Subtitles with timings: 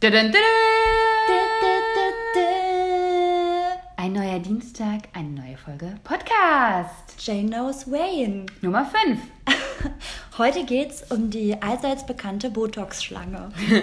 [0.00, 0.32] Ein
[4.12, 7.16] neuer Dienstag, eine neue Folge Podcast.
[7.18, 8.46] Jane Knows Wayne.
[8.60, 9.18] Nummer 5.
[10.38, 13.50] Heute geht's um die allseits bekannte Botox-Schlange.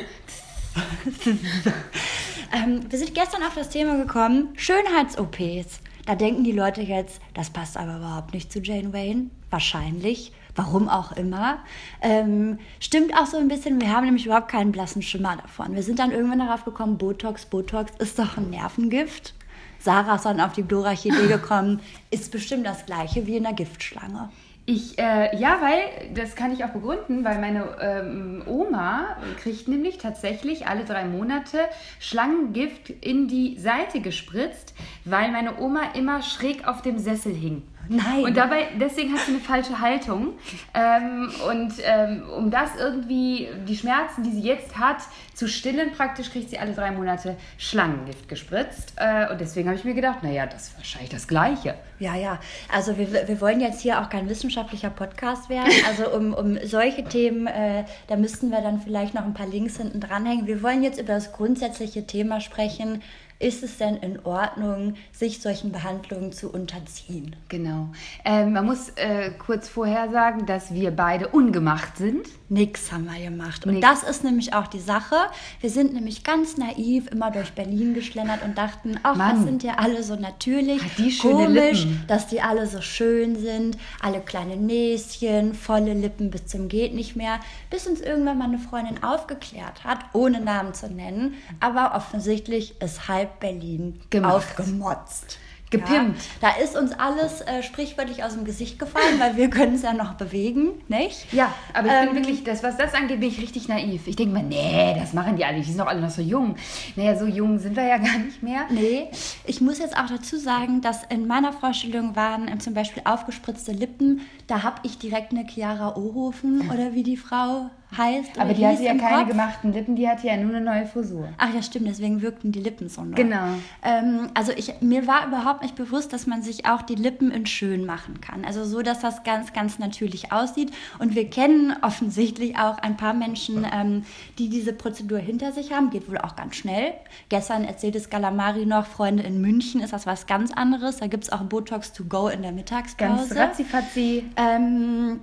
[2.54, 5.82] ähm, wir sind gestern auf das Thema gekommen, Schönheits-OPs.
[6.06, 9.32] Da denken die Leute jetzt, das passt aber überhaupt nicht zu Jane Wayne.
[9.50, 10.32] Wahrscheinlich.
[10.56, 11.60] Warum auch immer.
[12.02, 15.76] Ähm, stimmt auch so ein bisschen, wir haben nämlich überhaupt keinen blassen Schimmer davon.
[15.76, 19.34] Wir sind dann irgendwann darauf gekommen, Botox, Botox ist doch ein Nervengift.
[19.80, 23.54] Sarah ist dann auf die glorreiche Idee gekommen, ist bestimmt das gleiche wie in der
[23.54, 24.30] Giftschlange.
[24.68, 30.00] Ich, äh, ja, weil, das kann ich auch begründen, weil meine ähm, Oma kriegt nämlich
[30.00, 31.60] tatsächlich alle drei Monate
[32.00, 37.62] Schlangengift in die Seite gespritzt, weil meine Oma immer schräg auf dem Sessel hing.
[37.90, 38.24] Nein.
[38.24, 40.34] Und dabei, deswegen hat sie eine falsche Haltung.
[40.74, 44.98] Ähm, und ähm, um das irgendwie, die Schmerzen, die sie jetzt hat,
[45.34, 48.94] zu stillen, praktisch kriegt sie alle drei Monate Schlangengift gespritzt.
[48.98, 51.76] Äh, und deswegen habe ich mir gedacht, naja, das ist wahrscheinlich das Gleiche.
[52.00, 52.40] Ja, ja.
[52.72, 55.72] Also wir, wir wollen jetzt hier auch kein wissenschaftlicher Podcast werden.
[55.88, 59.78] Also um, um solche Themen, äh, da müssten wir dann vielleicht noch ein paar Links
[59.78, 60.48] hinten dranhängen.
[60.48, 63.02] Wir wollen jetzt über das grundsätzliche Thema sprechen
[63.40, 67.36] ist es denn in Ordnung, sich solchen Behandlungen zu unterziehen?
[67.50, 67.90] Genau.
[68.24, 72.28] Ähm, man muss äh, kurz vorher sagen, dass wir beide ungemacht sind.
[72.48, 73.66] Nix haben wir gemacht.
[73.66, 73.88] Und Nix.
[73.88, 75.16] das ist nämlich auch die Sache.
[75.62, 79.38] Wir sind nämlich ganz naiv immer durch Berlin geschlendert und dachten, ach, Mann.
[79.38, 80.82] was sind ja alle so natürlich.
[80.82, 82.04] Hat die komisch, Lippen.
[82.08, 83.78] dass die alle so schön sind.
[84.02, 87.40] Alle kleine Näschen, volle Lippen bis zum geht nicht mehr.
[87.70, 91.34] Bis uns irgendwann mal eine Freundin aufgeklärt hat, ohne Namen zu nennen.
[91.60, 94.36] Aber offensichtlich ist halb halb Berlin Gemacht.
[94.36, 95.40] aufgemotzt.
[95.72, 96.22] Gepimpt.
[96.42, 99.82] Ja, da ist uns alles äh, sprichwörtlich aus dem Gesicht gefallen, weil wir können es
[99.82, 101.34] ja noch bewegen, nicht?
[101.34, 104.08] Ja, aber ich ähm, bin wirklich, das, was das angeht, bin ich richtig naiv.
[104.08, 106.22] Ich denke mir, nee, das machen die alle nicht, die sind doch alle noch so
[106.22, 106.56] jung.
[106.96, 108.66] Naja, so jung sind wir ja gar nicht mehr.
[108.70, 109.08] Nee,
[109.46, 113.72] ich muss jetzt auch dazu sagen, dass in meiner Vorstellung waren ähm, zum Beispiel aufgespritzte
[113.72, 118.40] Lippen, da habe ich direkt eine Chiara Ohofen oder wie die Frau heißt.
[118.40, 119.28] Aber die hatte ja keine Kopf.
[119.30, 121.30] gemachten Lippen, die hatte ja nur eine neue Frisur.
[121.38, 123.16] Ach ja, stimmt, deswegen wirkten die Lippen so neu.
[123.16, 123.46] Genau.
[123.84, 127.46] Ähm, also ich, mir war überhaupt nicht bewusst, dass man sich auch die Lippen in
[127.46, 128.46] schön machen kann.
[128.46, 130.72] Also so, dass das ganz, ganz natürlich aussieht.
[131.00, 134.04] Und wir kennen offensichtlich auch ein paar Menschen, ähm,
[134.38, 135.90] die diese Prozedur hinter sich haben.
[135.90, 136.94] Geht wohl auch ganz schnell.
[137.30, 140.98] Gestern erzählte Skalamari noch, Freunde in München ist das was ganz anderes.
[140.98, 143.34] Da gibt es auch Botox to go in der Mittagspause.
[143.34, 144.26] Ganz ratzifatzi.
[144.36, 145.22] Ähm,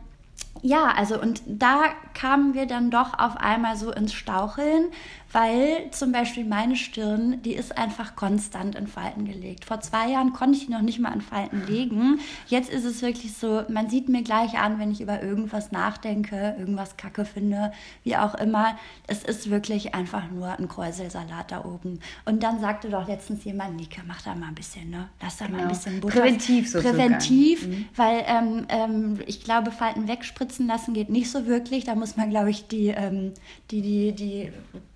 [0.61, 4.91] ja, also und da kamen wir dann doch auf einmal so ins Staucheln,
[5.33, 9.65] weil zum Beispiel meine Stirn, die ist einfach konstant in Falten gelegt.
[9.65, 12.21] Vor zwei Jahren konnte ich die noch nicht mal in Falten legen.
[12.47, 16.55] Jetzt ist es wirklich so, man sieht mir gleich an, wenn ich über irgendwas nachdenke,
[16.59, 17.73] irgendwas kacke finde,
[18.05, 18.77] wie auch immer.
[19.07, 22.01] Es ist wirklich einfach nur ein Kräuselsalat da oben.
[22.27, 25.09] Und dann sagte doch letztens jemand, Nika, mach da mal ein bisschen, ne?
[25.23, 25.59] Lass da genau.
[25.59, 25.79] mal ein genau.
[25.79, 26.21] bisschen Butter.
[26.21, 26.97] Präventiv sozusagen.
[26.97, 27.89] Präventiv, mhm.
[27.97, 31.85] weil ähm, ähm, ich glaube, Falten wegspritzen lassen geht nicht so wirklich.
[31.85, 33.33] Da muss man, glaube ich, die, ähm,
[33.71, 34.53] die, die, die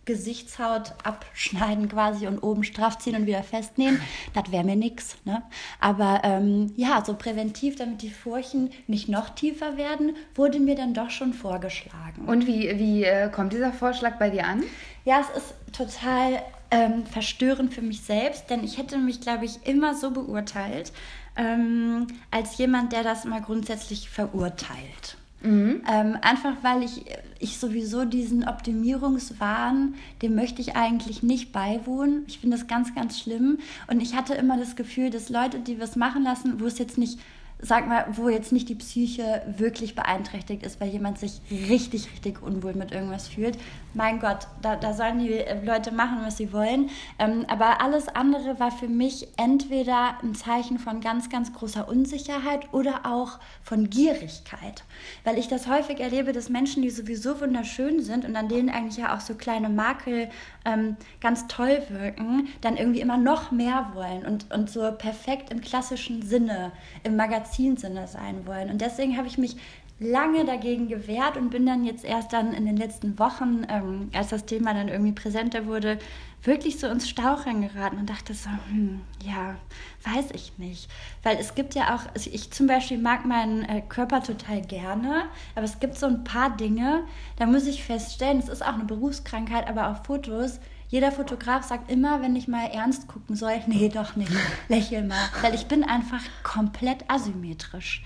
[0.06, 4.00] Gesichtshaut abschneiden quasi und oben straff ziehen und wieder festnähen.
[4.34, 5.16] Das wäre mir nichts.
[5.24, 5.42] Ne?
[5.80, 10.94] Aber ähm, ja, so präventiv, damit die Furchen nicht noch tiefer werden, wurde mir dann
[10.94, 12.26] doch schon vorgeschlagen.
[12.26, 14.62] Und wie, wie äh, kommt dieser Vorschlag bei dir an?
[15.04, 19.66] Ja, es ist total ähm, verstörend für mich selbst, denn ich hätte mich, glaube ich,
[19.66, 20.92] immer so beurteilt,
[21.36, 25.16] ähm, als jemand, der das mal grundsätzlich verurteilt.
[25.42, 25.82] Mhm.
[25.90, 27.04] Ähm, einfach weil ich,
[27.38, 32.24] ich sowieso diesen Optimierungswahn, dem möchte ich eigentlich nicht beiwohnen.
[32.26, 33.58] Ich finde das ganz, ganz schlimm.
[33.86, 36.98] Und ich hatte immer das Gefühl, dass Leute, die was machen lassen, wo es jetzt
[36.98, 37.18] nicht
[37.58, 42.42] sag mal, wo jetzt nicht die Psyche wirklich beeinträchtigt ist, weil jemand sich richtig, richtig
[42.42, 43.56] unwohl mit irgendwas fühlt.
[43.94, 46.90] Mein Gott, da, da sollen die Leute machen, was sie wollen.
[47.18, 52.72] Ähm, aber alles andere war für mich entweder ein Zeichen von ganz, ganz großer Unsicherheit
[52.72, 54.84] oder auch von Gierigkeit.
[55.24, 58.98] Weil ich das häufig erlebe, dass Menschen, die sowieso wunderschön sind und an denen eigentlich
[58.98, 60.28] ja auch so kleine Makel
[60.66, 65.60] ähm, ganz toll wirken, dann irgendwie immer noch mehr wollen und, und so perfekt im
[65.60, 66.72] klassischen Sinne,
[67.04, 68.70] im Magazinsinne sein wollen.
[68.70, 69.56] Und deswegen habe ich mich
[69.98, 74.28] lange dagegen gewehrt und bin dann jetzt erst dann in den letzten Wochen, ähm, als
[74.28, 75.98] das Thema dann irgendwie präsenter wurde,
[76.42, 79.56] wirklich so ins Staucheln geraten und dachte so, hm, ja,
[80.04, 80.88] weiß ich nicht.
[81.22, 85.24] Weil es gibt ja auch, also ich zum Beispiel mag meinen äh, Körper total gerne,
[85.54, 87.04] aber es gibt so ein paar Dinge,
[87.36, 91.90] da muss ich feststellen, es ist auch eine Berufskrankheit, aber auf Fotos, jeder Fotograf sagt
[91.90, 94.30] immer, wenn ich mal ernst gucken soll, nee, doch nicht,
[94.68, 98.02] lächel mal, weil ich bin einfach komplett asymmetrisch.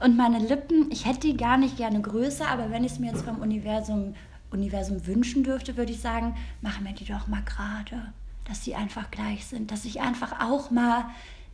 [0.00, 3.10] Und meine Lippen, ich hätte die gar nicht gerne größer, aber wenn ich es mir
[3.10, 4.14] jetzt vom Universum
[4.50, 8.12] Universum wünschen dürfte, würde ich sagen, mach mir die doch mal gerade,
[8.46, 11.04] dass sie einfach gleich sind, dass ich einfach auch mal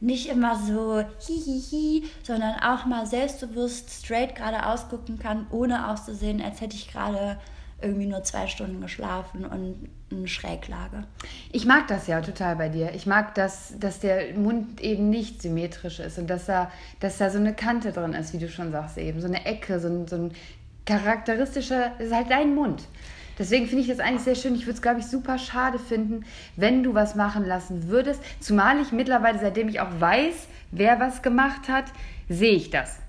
[0.01, 6.61] nicht immer so hihihi, sondern auch mal selbstbewusst straight gerade ausgucken kann, ohne auszusehen, als
[6.61, 7.39] hätte ich gerade
[7.81, 11.05] irgendwie nur zwei Stunden geschlafen und eine Schräglage.
[11.53, 12.95] Ich mag das ja total bei dir.
[12.95, 16.71] Ich mag, dass, dass der Mund eben nicht symmetrisch ist und dass da,
[17.01, 19.21] dass da so eine Kante drin ist, wie du schon sagst eben.
[19.21, 20.33] So eine Ecke, so ein, so ein
[20.87, 22.83] charakteristischer, das ist halt dein Mund.
[23.39, 24.55] Deswegen finde ich das eigentlich sehr schön.
[24.55, 26.25] Ich würde es, glaube ich, super schade finden,
[26.57, 28.23] wenn du was machen lassen würdest.
[28.41, 31.87] Zumal ich mittlerweile, seitdem ich auch weiß, wer was gemacht hat,
[32.29, 33.01] sehe ich das.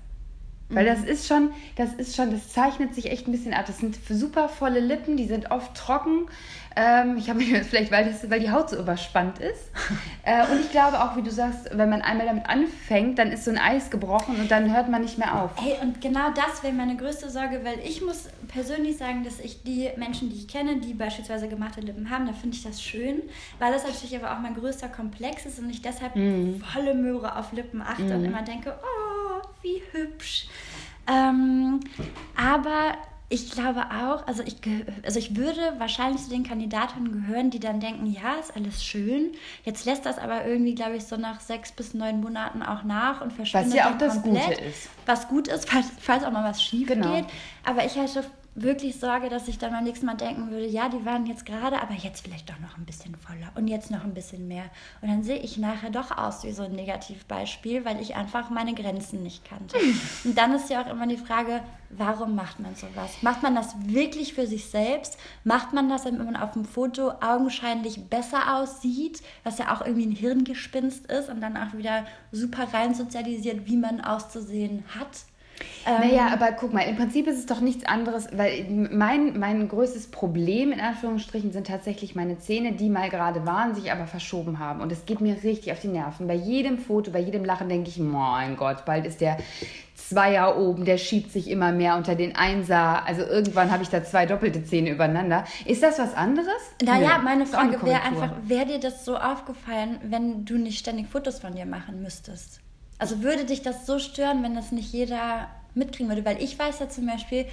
[0.68, 1.08] Weil das mhm.
[1.08, 3.66] ist schon, das ist schon, das zeichnet sich echt ein bisschen ab.
[3.66, 6.26] Das sind super volle Lippen, die sind oft trocken.
[6.78, 9.70] Ähm, ich habe mir vielleicht, weil, das, weil die Haut so überspannt ist.
[10.28, 13.44] Äh, und ich glaube auch, wie du sagst, wenn man einmal damit anfängt, dann ist
[13.44, 15.52] so ein Eis gebrochen und dann hört man nicht mehr auf.
[15.54, 19.62] Hey, und genau das wäre meine größte Sorge, weil ich muss persönlich sagen, dass ich
[19.62, 23.22] die Menschen, die ich kenne, die beispielsweise gemachte Lippen haben, da finde ich das schön,
[23.60, 26.60] weil das natürlich aber auch mein größter Komplex ist und ich deshalb mm.
[26.72, 28.12] volle Möhre auf Lippen achte mm.
[28.12, 29.05] und immer denke, oh,
[29.66, 30.46] wie hübsch.
[31.08, 31.80] Ähm,
[32.36, 32.96] aber
[33.28, 34.56] ich glaube auch, also ich,
[35.02, 39.32] also ich würde wahrscheinlich zu den Kandidatinnen gehören, die dann denken, ja, ist alles schön.
[39.64, 43.20] Jetzt lässt das aber irgendwie, glaube ich, so nach sechs bis neun Monaten auch nach
[43.20, 44.58] und verschwindet Was ja auch das komplett.
[44.58, 44.88] Gute ist.
[45.06, 47.16] Was gut ist, falls, falls auch mal was schief genau.
[47.16, 47.24] geht.
[47.64, 48.24] Aber ich hatte
[48.56, 51.80] wirklich Sorge, dass ich dann beim nächsten Mal denken würde, ja, die waren jetzt gerade,
[51.80, 54.64] aber jetzt vielleicht doch noch ein bisschen voller und jetzt noch ein bisschen mehr.
[55.02, 58.74] Und dann sehe ich nachher doch aus wie so ein Negativbeispiel, weil ich einfach meine
[58.74, 59.76] Grenzen nicht kannte.
[60.24, 61.60] Und dann ist ja auch immer die Frage,
[61.90, 63.22] warum macht man sowas?
[63.22, 65.18] Macht man das wirklich für sich selbst?
[65.44, 70.06] Macht man das, damit man auf dem Foto augenscheinlich besser aussieht, was ja auch irgendwie
[70.06, 75.26] ein Hirngespinst ist und dann auch wieder super rein sozialisiert, wie man auszusehen hat?
[75.84, 79.68] Naja, ähm, aber guck mal, im Prinzip ist es doch nichts anderes, weil mein, mein
[79.68, 84.58] größtes Problem in Anführungsstrichen sind tatsächlich meine Zähne, die mal gerade waren, sich aber verschoben
[84.58, 84.80] haben.
[84.80, 86.26] Und es geht mir richtig auf die Nerven.
[86.26, 89.38] Bei jedem Foto, bei jedem Lachen denke ich, mein Gott, bald ist der
[89.94, 93.06] Zweier oben, der schiebt sich immer mehr unter den Einser.
[93.06, 95.44] Also irgendwann habe ich da zwei doppelte Zähne übereinander.
[95.64, 96.48] Ist das was anderes?
[96.82, 101.38] Naja, meine Frage wäre einfach, wäre dir das so aufgefallen, wenn du nicht ständig Fotos
[101.38, 102.60] von dir machen müsstest?
[102.98, 106.24] Also würde dich das so stören, wenn das nicht jeder mitkriegen würde?
[106.24, 107.46] Weil ich weiß ja zum Beispiel,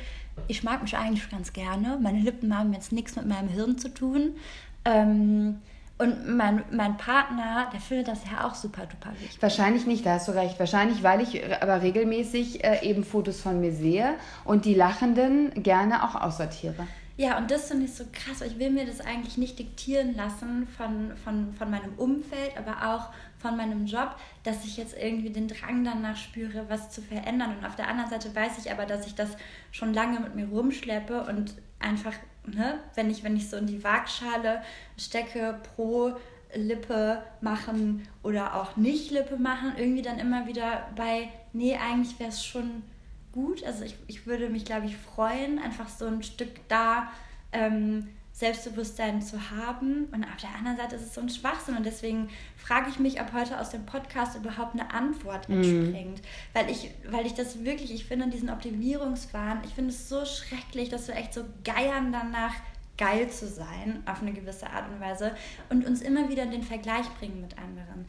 [0.47, 1.99] ich mag mich eigentlich ganz gerne.
[2.01, 4.35] Meine Lippen haben jetzt nichts mit meinem Hirn zu tun.
[4.85, 5.59] Ähm,
[5.99, 9.41] und mein, mein Partner, der findet das ja auch super duper wichtig.
[9.41, 10.59] Wahrscheinlich nicht, da hast du recht.
[10.59, 16.03] Wahrscheinlich, weil ich aber regelmäßig äh, eben Fotos von mir sehe und die Lachenden gerne
[16.03, 16.87] auch aussortiere.
[17.15, 18.41] Ja, und das finde ich so krass.
[18.41, 23.09] Ich will mir das eigentlich nicht diktieren lassen von, von, von meinem Umfeld, aber auch
[23.43, 27.57] von meinem Job, dass ich jetzt irgendwie den Drang danach spüre, was zu verändern.
[27.57, 29.37] Und auf der anderen Seite weiß ich aber, dass ich das
[29.71, 32.13] schon lange mit mir rumschleppe und einfach,
[32.47, 34.63] ne, wenn ich, wenn ich so in die Waagschale
[34.97, 36.15] stecke pro
[36.55, 42.29] Lippe machen oder auch nicht Lippe machen, irgendwie dann immer wieder bei, nee, eigentlich wäre
[42.29, 42.83] es schon
[43.33, 43.63] gut.
[43.65, 47.11] Also ich, ich würde mich, glaube ich, freuen, einfach so ein Stück da
[47.51, 50.05] ähm, Selbstbewusstsein zu haben.
[50.11, 51.77] Und auf der anderen Seite ist es so ein Schwachsinn.
[51.77, 55.57] Und deswegen frage ich mich, ob heute aus dem Podcast überhaupt eine Antwort mhm.
[55.57, 56.19] entspringt.
[56.19, 56.57] Mm.
[56.57, 60.89] Weil, ich, weil ich das wirklich, ich finde diesen Optimierungswahn, ich finde es so schrecklich,
[60.89, 62.55] dass wir echt so geiern danach,
[62.97, 65.35] geil zu sein, auf eine gewisse Art und Weise.
[65.69, 68.05] Und uns immer wieder in den Vergleich bringen mit anderen.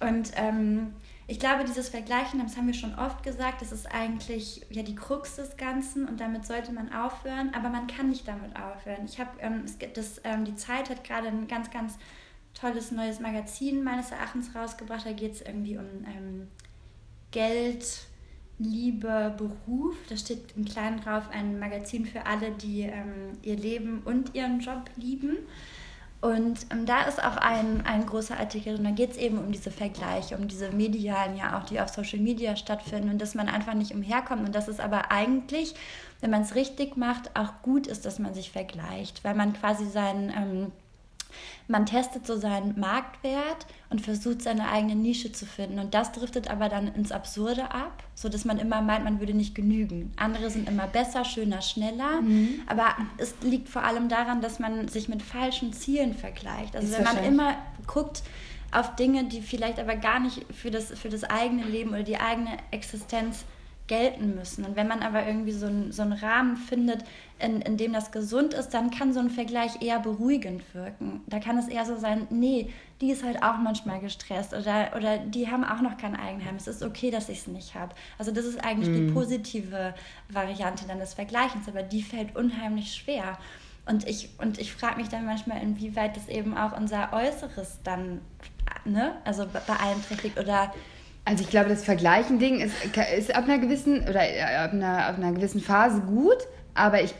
[0.00, 0.94] Und ähm,
[1.30, 4.96] ich glaube, dieses Vergleichen, das haben wir schon oft gesagt, das ist eigentlich ja die
[4.96, 9.04] Krux des Ganzen und damit sollte man aufhören, aber man kann nicht damit aufhören.
[9.04, 9.64] Ich habe, ähm,
[10.24, 11.98] ähm, die Zeit hat gerade ein ganz, ganz
[12.52, 15.06] tolles neues Magazin meines Erachtens rausgebracht.
[15.06, 16.48] Da geht es irgendwie um ähm,
[17.30, 17.86] Geld,
[18.58, 19.94] Liebe, Beruf.
[20.08, 24.58] Da steht im Kleinen drauf ein Magazin für alle, die ähm, ihr Leben und ihren
[24.58, 25.36] Job lieben.
[26.20, 29.52] Und ähm, da ist auch ein, ein großer Artikel und da geht es eben um
[29.52, 33.48] diese Vergleiche, um diese medialen ja auch, die auf Social Media stattfinden und dass man
[33.48, 35.74] einfach nicht umherkommt und dass es aber eigentlich,
[36.20, 39.86] wenn man es richtig macht, auch gut ist, dass man sich vergleicht, weil man quasi
[39.86, 40.72] seinen ähm,
[41.68, 45.78] man testet so seinen Marktwert und versucht seine eigene Nische zu finden.
[45.78, 49.54] Und das driftet aber dann ins Absurde ab, sodass man immer meint, man würde nicht
[49.54, 50.12] genügen.
[50.16, 52.22] Andere sind immer besser, schöner, schneller.
[52.22, 52.62] Mhm.
[52.66, 56.76] Aber es liegt vor allem daran, dass man sich mit falschen Zielen vergleicht.
[56.76, 57.54] Also Ist wenn man immer
[57.86, 58.22] guckt
[58.72, 62.18] auf Dinge, die vielleicht aber gar nicht für das, für das eigene Leben oder die
[62.18, 63.44] eigene Existenz
[63.90, 64.64] gelten müssen.
[64.64, 67.02] Und wenn man aber irgendwie so, ein, so einen Rahmen findet,
[67.40, 71.22] in, in dem das gesund ist, dann kann so ein Vergleich eher beruhigend wirken.
[71.26, 72.70] Da kann es eher so sein, nee,
[73.00, 76.54] die ist halt auch manchmal gestresst oder, oder die haben auch noch kein Eigenheim.
[76.54, 77.92] Es ist okay, dass ich es nicht habe.
[78.16, 78.94] Also das ist eigentlich mm.
[78.94, 79.14] die mhm.
[79.14, 79.94] positive
[80.28, 83.38] Variante dann des Vergleichens, aber die fällt unheimlich schwer.
[83.86, 88.20] Und ich, und ich frage mich dann manchmal, inwieweit das eben auch unser Äußeres dann
[88.84, 90.72] ne, also beeinträchtigt oder
[91.30, 92.74] also ich glaube, das Vergleichen-Ding ist,
[93.16, 96.38] ist ab einer gewissen oder äh, ab einer, ab einer gewissen Phase gut,
[96.74, 97.14] aber ich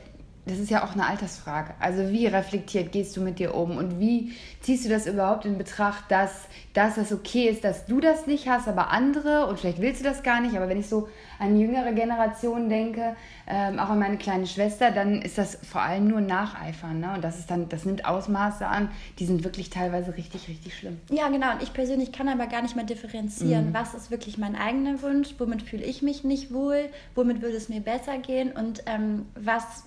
[0.47, 1.75] das ist ja auch eine Altersfrage.
[1.79, 5.59] Also wie reflektiert gehst du mit dir um und wie ziehst du das überhaupt in
[5.59, 9.81] Betracht, dass, dass das okay ist, dass du das nicht hast, aber andere und vielleicht
[9.81, 13.17] willst du das gar nicht, aber wenn ich so an jüngere Generationen denke,
[13.51, 17.01] ähm, auch an meine kleine Schwester, dann ist das vor allem nur Nacheifern.
[17.01, 17.15] Ne?
[17.15, 21.01] Und das ist dann, das nimmt Ausmaße an, die sind wirklich teilweise richtig, richtig schlimm.
[21.11, 21.53] Ja, genau.
[21.53, 23.75] Und ich persönlich kann aber gar nicht mehr differenzieren, mhm.
[23.75, 27.69] was ist wirklich mein eigener Wunsch, womit fühle ich mich nicht wohl, womit würde es
[27.69, 29.85] mir besser gehen und ähm, was,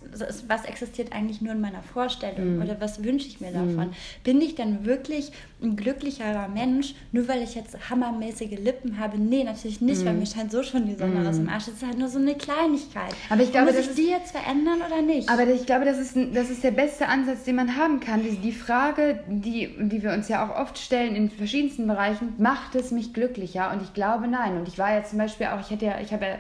[0.48, 2.62] was existiert eigentlich nur in meiner Vorstellung mhm.
[2.62, 3.88] oder was wünsche ich mir davon.
[3.88, 3.94] Mhm.
[4.26, 9.18] Bin ich denn wirklich ein glücklicherer Mensch, nur weil ich jetzt hammermäßige Lippen habe?
[9.18, 10.20] Nee, natürlich nicht, weil mhm.
[10.20, 11.66] mir scheint so schon die Sonne aus dem Arsch.
[11.66, 13.16] Das ist halt nur so eine Kleinigkeit.
[13.30, 15.30] Aber ich glaube, Muss ich ist, die jetzt verändern oder nicht?
[15.30, 18.22] Aber ich glaube, das ist, das ist der beste Ansatz, den man haben kann.
[18.22, 22.76] Die, die Frage, die, die wir uns ja auch oft stellen in verschiedensten Bereichen, macht
[22.76, 23.72] es mich glücklicher?
[23.72, 24.58] Und ich glaube, nein.
[24.58, 26.36] Und ich war ja zum Beispiel auch, ich hatte ja, ich habe ja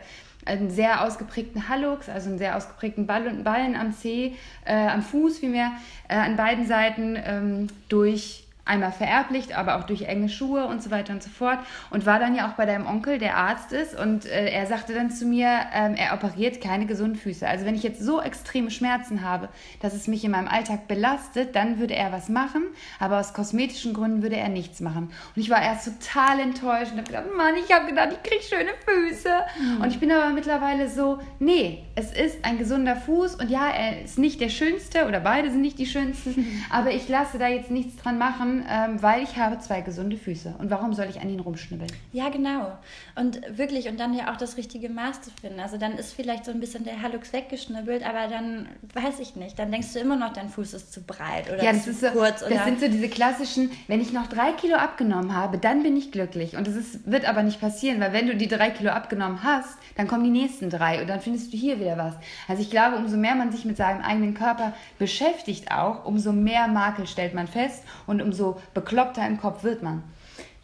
[0.45, 4.33] einen sehr ausgeprägten Hallux, also einen sehr ausgeprägten Ballen, Ballen am Zeh,
[4.65, 5.71] äh, am Fuß vielmehr,
[6.09, 10.89] äh, an beiden Seiten ähm, durch einmal vererblich, aber auch durch enge Schuhe und so
[10.89, 11.59] weiter und so fort.
[11.89, 14.93] Und war dann ja auch bei deinem Onkel, der Arzt ist, und äh, er sagte
[14.93, 17.45] dann zu mir, ähm, er operiert keine gesunden Füße.
[17.45, 19.49] Also wenn ich jetzt so extreme Schmerzen habe,
[19.81, 22.63] dass es mich in meinem Alltag belastet, dann würde er was machen,
[22.99, 25.11] aber aus kosmetischen Gründen würde er nichts machen.
[25.35, 28.43] Und ich war erst total enttäuscht und habe gedacht, Mann, ich habe gedacht, ich kriege
[28.43, 29.29] schöne Füße.
[29.59, 29.81] Mhm.
[29.81, 34.03] Und ich bin aber mittlerweile so, nee, es ist ein gesunder Fuß und ja, er
[34.03, 37.69] ist nicht der schönste oder beide sind nicht die schönsten, aber ich lasse da jetzt
[37.69, 40.55] nichts dran machen ähm, weil ich habe zwei gesunde Füße.
[40.59, 41.91] Und warum soll ich an ihnen rumschnibbeln?
[42.11, 42.77] Ja, genau.
[43.15, 45.59] Und wirklich, und dann ja auch das richtige Maß zu finden.
[45.59, 49.57] Also dann ist vielleicht so ein bisschen der Hallux weggeschnibbelt, aber dann weiß ich nicht.
[49.57, 52.43] Dann denkst du immer noch, dein Fuß ist zu breit oder ja, zu so, kurz.
[52.43, 55.97] Oder das sind so diese klassischen, wenn ich noch drei Kilo abgenommen habe, dann bin
[55.97, 56.55] ich glücklich.
[56.57, 59.77] Und das ist, wird aber nicht passieren, weil wenn du die drei Kilo abgenommen hast,
[59.95, 62.15] dann kommen die nächsten drei und dann findest du hier wieder was.
[62.47, 66.67] Also ich glaube, umso mehr man sich mit seinem eigenen Körper beschäftigt auch, umso mehr
[66.67, 70.03] Makel stellt man fest und umso umso bekloppter im Kopf wird man.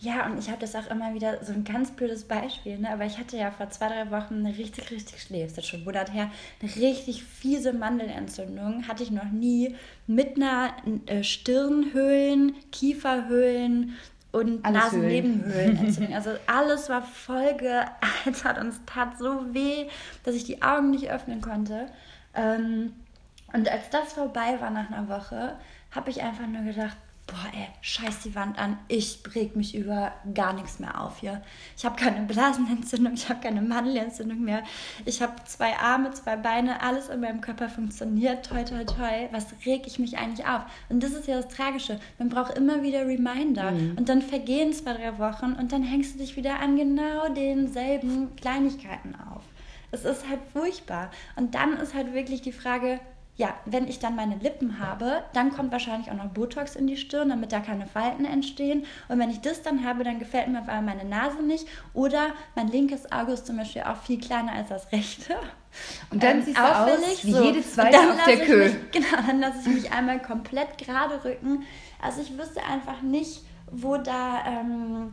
[0.01, 2.89] Ja, und ich habe das auch immer wieder so ein ganz blödes Beispiel, ne?
[2.89, 6.13] aber ich hatte ja vor zwei, drei Wochen eine richtig, richtig schläfst jetzt schon Monat
[6.13, 6.31] her,
[6.61, 8.87] eine richtig fiese Mandelentzündung.
[8.87, 9.75] Hatte ich noch nie
[10.07, 10.71] mit einer
[11.07, 13.97] äh, Stirnhöhlen, Kieferhöhlen
[14.31, 16.13] und Nasennebenhöhlenentzündung.
[16.15, 19.87] Also alles war voll gealtert und es tat so weh,
[20.23, 21.87] dass ich die Augen nicht öffnen konnte.
[22.35, 22.93] Ähm,
[23.51, 25.57] und als das vorbei war nach einer Woche,
[25.91, 26.95] habe ich einfach nur gedacht,
[27.29, 31.41] boah, ey, scheiß die Wand an, ich reg mich über gar nichts mehr auf hier.
[31.77, 34.63] Ich habe keine Blasenentzündung, ich habe keine Mandelentzündung mehr.
[35.05, 38.45] Ich habe zwei Arme, zwei Beine, alles in meinem Körper funktioniert.
[38.45, 39.27] Toi, toi, toi.
[39.31, 40.61] Was reg ich mich eigentlich auf?
[40.89, 41.99] Und das ist ja das Tragische.
[42.17, 43.71] Man braucht immer wieder Reminder.
[43.71, 43.95] Mhm.
[43.97, 48.35] Und dann vergehen zwei, drei Wochen und dann hängst du dich wieder an genau denselben
[48.35, 49.43] Kleinigkeiten auf.
[49.91, 51.09] Es ist halt furchtbar.
[51.35, 52.99] Und dann ist halt wirklich die Frage,
[53.39, 56.97] ja, wenn ich dann meine Lippen habe, dann kommt wahrscheinlich auch noch Botox in die
[56.97, 58.85] Stirn, damit da keine Falten entstehen.
[59.07, 61.65] Und wenn ich das dann habe, dann gefällt mir auf einmal meine Nase nicht.
[61.93, 65.35] Oder mein linkes Auge ist zum Beispiel auch viel kleiner als das rechte.
[66.11, 67.41] Und dann ähm, siehst du aus wie so.
[67.41, 68.75] jede zweite auf der Kühe.
[68.91, 71.63] Genau, dann lasse ich mich einmal komplett gerade rücken.
[72.01, 75.11] Also ich wüsste einfach nicht, wo da, ähm,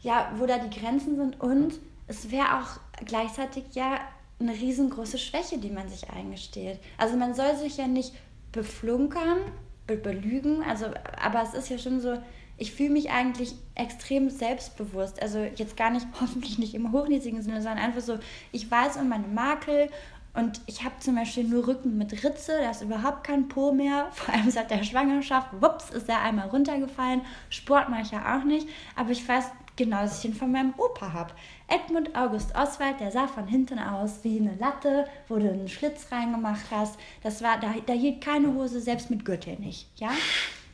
[0.00, 1.40] ja, wo da die Grenzen sind.
[1.40, 3.98] Und es wäre auch gleichzeitig ja
[4.48, 6.78] eine riesengroße Schwäche, die man sich eingesteht.
[6.98, 8.12] Also man soll sich ja nicht
[8.52, 9.38] beflunkern,
[9.86, 10.86] be belügen, also,
[11.20, 12.16] aber es ist ja schon so,
[12.56, 15.20] ich fühle mich eigentlich extrem selbstbewusst.
[15.20, 18.18] Also jetzt gar nicht, hoffentlich nicht im hochniedrigen Sinne, sondern einfach so,
[18.52, 19.90] ich weiß um meine Makel
[20.34, 24.08] und ich habe zum Beispiel nur Rücken mit Ritze, da ist überhaupt kein Po mehr.
[24.12, 27.22] Vor allem seit der Schwangerschaft, wups, ist er einmal runtergefallen.
[27.50, 29.46] Sport mache ich ja auch nicht, aber ich weiß
[29.76, 31.32] genau, dass ich ihn von meinem Opa habe.
[31.68, 36.06] Edmund August Oswald, der sah von hinten aus wie eine Latte, wo du einen Schlitz
[36.10, 36.96] reingemacht hast.
[37.22, 40.10] Das war, da, da hielt keine Hose, selbst mit Gürtel nicht, ja?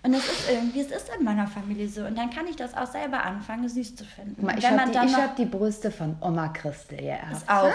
[0.02, 2.04] Und das ist irgendwie, es ist in meiner Familie so.
[2.04, 4.48] Und dann kann ich das auch selber anfangen, süß zu finden.
[4.56, 7.16] Ich habe die, hab die Brüste von Oma Christel, ja.
[7.30, 7.70] Ist auch.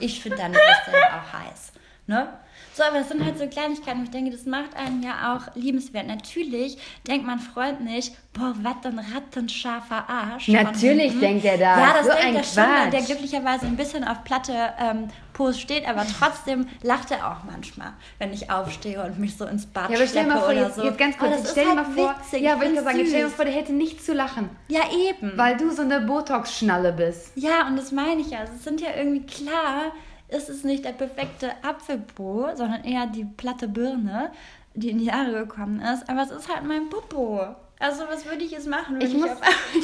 [0.00, 1.72] Ich finde deine Brüste auch heiß.
[2.06, 2.28] Ne?
[2.76, 4.04] So, aber das sind halt so Kleinigkeiten.
[4.04, 6.06] Ich denke, das macht einen ja auch liebenswert.
[6.06, 6.76] Natürlich
[7.08, 10.48] denkt mein Freund nicht, boah, was ein rattenscharfer Arsch.
[10.48, 11.78] Natürlich denkt er das.
[11.78, 12.92] Ja, das so denkt ein er schon, weil Quatsch.
[12.92, 17.94] der glücklicherweise ein bisschen auf platte ähm, Pose steht, aber trotzdem lacht er auch manchmal,
[18.18, 20.76] wenn ich aufstehe und mich so ins Bad Ja, aber stell mal vor, oder jetzt,
[20.76, 20.84] so.
[20.84, 22.42] jetzt ganz kurz, das stell dir mal halt vor, witzig.
[22.42, 25.32] ja, ich sagen, stell dir mal vor, der hätte nicht zu lachen, Ja, eben.
[25.36, 27.32] weil du so eine Botox-Schnalle bist.
[27.36, 28.40] Ja, und das meine ich ja.
[28.44, 29.92] Es sind ja irgendwie klar,
[30.28, 34.30] ist es nicht der perfekte Apfelpo, sondern eher die platte Birne,
[34.74, 36.08] die in die Haare gekommen ist.
[36.08, 37.56] Aber es ist halt mein Popo.
[37.78, 39.30] Also was würde ich jetzt machen, Ich ich, muss,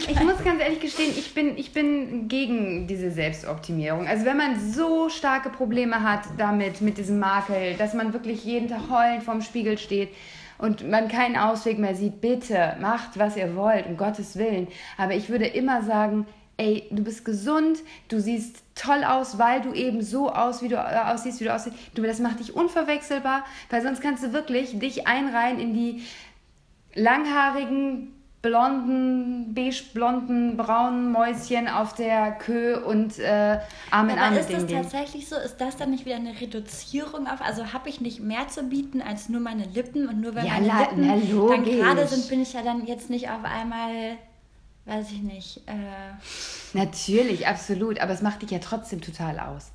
[0.08, 4.06] ich muss ganz ehrlich gestehen, ich bin, ich bin gegen diese Selbstoptimierung.
[4.06, 8.68] Also wenn man so starke Probleme hat damit, mit diesem Makel, dass man wirklich jeden
[8.68, 10.08] Tag heulend vorm Spiegel steht
[10.56, 14.68] und man keinen Ausweg mehr sieht, bitte macht, was ihr wollt, um Gottes Willen.
[14.96, 17.78] Aber ich würde immer sagen, ey, du bist gesund,
[18.08, 21.54] du siehst toll aus, weil du eben so aus, wie du äh, aussiehst, wie du
[21.54, 21.76] aussiehst.
[21.94, 26.02] Du, das macht dich unverwechselbar, weil sonst kannst du wirklich dich einreihen in die
[26.94, 33.58] langhaarigen, blonden, beige-blonden, braunen Mäuschen auf der Kö und äh,
[33.92, 34.82] Arm in Aber ist das gehen.
[34.82, 35.36] tatsächlich so?
[35.36, 37.40] Ist das dann nicht wieder eine Reduzierung auf?
[37.40, 40.54] Also habe ich nicht mehr zu bieten als nur meine Lippen und nur weil Ja,
[40.54, 44.16] meine Lippen na, dann gerade sind, bin ich ja dann jetzt nicht auf einmal,
[44.84, 46.12] weiß ich nicht, äh,
[46.72, 49.72] Natürlich, absolut, aber es macht dich ja trotzdem total aus.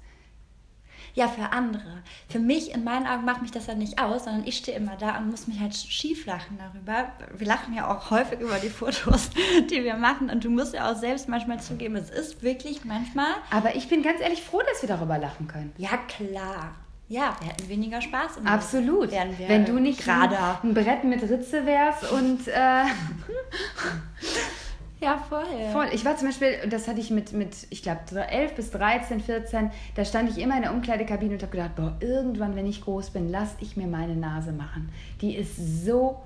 [1.14, 2.04] Ja, für andere.
[2.30, 4.98] Für mich, in meinen Augen, macht mich das ja nicht aus, sondern ich stehe immer
[4.98, 7.12] da und muss mich halt schief lachen darüber.
[7.36, 9.32] Wir lachen ja auch häufig über die Fotos,
[9.72, 10.30] die wir machen.
[10.30, 13.32] Und du musst ja auch selbst manchmal zugeben, es ist wirklich manchmal.
[13.50, 15.74] Aber ich bin ganz ehrlich froh, dass wir darüber lachen können.
[15.78, 16.76] Ja, klar.
[17.10, 18.38] Ja, wir hätten weniger Spaß.
[18.38, 19.12] Im Absolut.
[19.12, 20.38] Wenn du nicht gerade.
[20.62, 22.84] ein Brett mit Ritze wärst und äh,
[25.00, 25.46] Ja, voll.
[25.72, 25.88] voll.
[25.94, 28.00] Ich war zum Beispiel, das hatte ich mit, mit ich glaube,
[28.30, 31.96] 11 bis 13, 14, da stand ich immer in der Umkleidekabine und habe gedacht, boah,
[32.00, 34.90] irgendwann, wenn ich groß bin, lass ich mir meine Nase machen.
[35.22, 36.20] Die ist so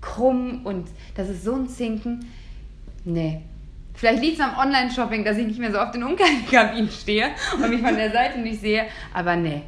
[0.00, 2.26] krumm und das ist so ein Zinken.
[3.04, 3.42] Nee.
[3.94, 7.68] Vielleicht liegt es am Online-Shopping, dass ich nicht mehr so oft in Umkleidekabinen stehe und
[7.68, 9.62] mich von der Seite nicht sehe, aber nee.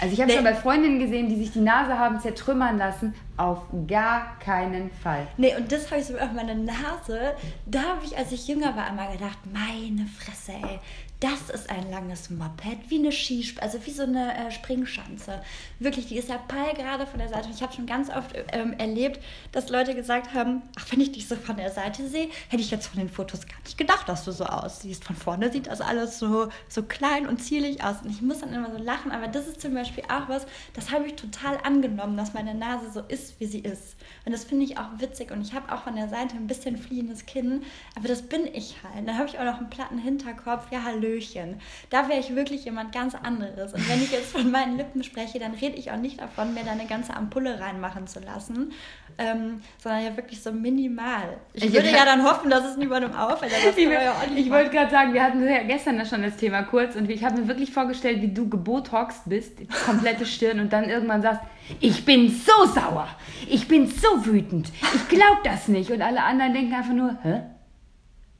[0.00, 3.14] Also ich habe schon bei Freundinnen gesehen, die sich die Nase haben zertrümmern lassen.
[3.36, 3.58] Auf
[3.88, 5.26] gar keinen Fall.
[5.36, 7.34] Nee, und das habe ich so auf meine Nase.
[7.66, 10.78] Da habe ich, als ich jünger war, einmal gedacht, meine Fresse, ey.
[11.22, 15.40] Das ist ein langes Moped, wie eine Skisp, also wie so eine äh, Springschanze.
[15.78, 17.46] Wirklich, die ist ja pall gerade von der Seite.
[17.46, 19.20] Und ich habe schon ganz oft ähm, erlebt,
[19.52, 22.72] dass Leute gesagt haben, ach, wenn ich dich so von der Seite sehe, hätte ich
[22.72, 25.04] jetzt von den Fotos gar nicht gedacht, dass du so aussiehst.
[25.04, 28.02] Von vorne sieht das alles so, so klein und zierlich aus.
[28.02, 30.90] Und ich muss dann immer so lachen, aber das ist zum Beispiel auch was, das
[30.90, 33.94] habe ich total angenommen, dass meine Nase so ist, wie sie ist.
[34.24, 35.30] Und das finde ich auch witzig.
[35.30, 37.62] Und ich habe auch von der Seite ein bisschen fliehendes Kinn,
[37.94, 39.06] aber das bin ich halt.
[39.06, 40.72] Da habe ich auch noch einen platten Hinterkopf.
[40.72, 41.60] Ja, Hallöchen.
[41.90, 43.72] Da wäre ich wirklich jemand ganz anderes.
[43.72, 46.64] Und wenn ich jetzt von meinen Lippen spreche, dann rede ich auch nicht davon, mir
[46.64, 48.72] da eine ganze Ampulle reinmachen zu lassen,
[49.18, 51.36] ähm, sondern ja wirklich so minimal.
[51.52, 53.52] Ich, Ich- würde ja dann hoffen, dass es niemandem auffällt.
[53.52, 56.96] Ich, ja ich wollte gerade sagen, wir hatten ja gestern das schon das Thema kurz
[56.96, 60.84] und ich habe mir wirklich vorgestellt, wie du gebotoxt bist, die komplette Stirn und dann
[60.88, 61.42] irgendwann sagst,
[61.80, 63.08] ich bin so sauer,
[63.48, 67.42] ich bin so wütend, ich glaube das nicht und alle anderen denken einfach nur, hä?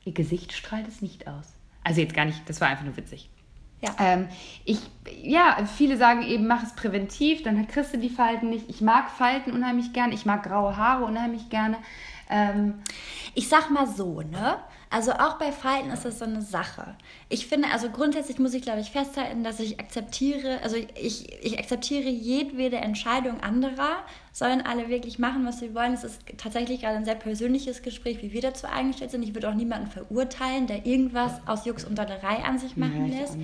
[0.05, 1.47] Ihr Gesicht strahlt es nicht aus.
[1.85, 3.29] Also jetzt gar nicht, das war einfach nur witzig.
[3.81, 3.91] Ja.
[3.99, 4.29] Ähm,
[4.65, 4.79] ich,
[5.23, 8.69] ja, viele sagen eben, mach es präventiv, dann kriegst du die Falten nicht.
[8.71, 11.79] Ich mag Falten unheimlich gerne, ich mag graue Haare unheimlich gerne.
[12.31, 12.75] Ähm,
[13.35, 14.59] Ich sag mal so, ne?
[14.93, 16.95] Also auch bei Falten ist das so eine Sache.
[17.31, 21.59] Ich finde, also grundsätzlich muss ich, glaube ich, festhalten, dass ich akzeptiere, also ich, ich
[21.59, 25.95] akzeptiere jedwede Entscheidung anderer, sollen alle wirklich machen, was sie wollen.
[25.95, 29.23] Es ist tatsächlich gerade ein sehr persönliches Gespräch, wie wir dazu eingestellt sind.
[29.23, 33.19] Ich würde auch niemanden verurteilen, der irgendwas aus Jux und Dollerei an sich machen Ja,
[33.21, 33.39] lässt.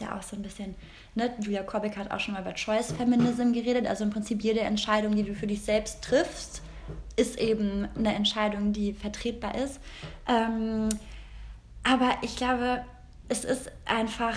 [0.00, 0.74] ja auch so ein bisschen,
[1.14, 4.60] ne, Julia Korbek hat auch schon mal über Choice Feminism geredet, also im Prinzip jede
[4.60, 6.62] Entscheidung, die du für dich selbst triffst,
[7.20, 9.80] ist eben eine Entscheidung, die vertretbar ist.
[10.26, 10.88] Ähm,
[11.82, 12.84] aber ich glaube,
[13.28, 14.36] es ist einfach,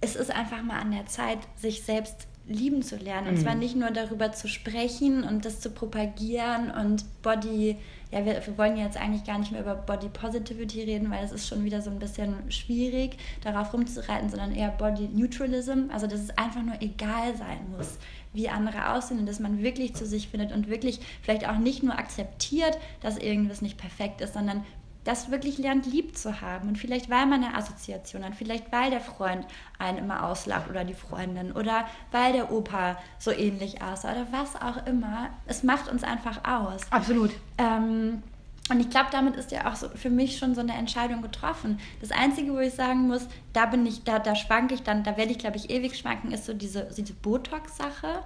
[0.00, 3.28] es ist einfach mal an der Zeit, sich selbst lieben zu lernen.
[3.28, 7.76] Und zwar nicht nur darüber zu sprechen und das zu propagieren und Body,
[8.12, 11.32] ja, wir, wir wollen jetzt eigentlich gar nicht mehr über Body Positivity reden, weil es
[11.32, 16.20] ist schon wieder so ein bisschen schwierig, darauf rumzureiten, sondern eher Body Neutralism, also dass
[16.20, 17.98] es einfach nur egal sein muss,
[18.36, 21.82] wie andere aussehen und dass man wirklich zu sich findet und wirklich vielleicht auch nicht
[21.82, 24.64] nur akzeptiert, dass irgendwas nicht perfekt ist, sondern
[25.06, 26.68] das wirklich lernt, lieb zu haben.
[26.68, 29.46] Und vielleicht, weil man eine Assoziation hat, vielleicht, weil der Freund
[29.78, 34.56] einen immer auslacht oder die Freundin oder weil der Opa so ähnlich aussah oder was
[34.56, 35.30] auch immer.
[35.46, 36.82] Es macht uns einfach aus.
[36.90, 37.30] absolut.
[37.58, 38.22] Ähm,
[38.68, 41.78] Und ich glaube, damit ist ja auch so für mich schon so eine Entscheidung getroffen.
[42.00, 45.16] Das Einzige, wo ich sagen muss, da bin ich, da, da schwanke ich dann, da
[45.16, 48.22] werde ich, glaube ich, ewig schwanken, ist so diese, diese Botox-Sache.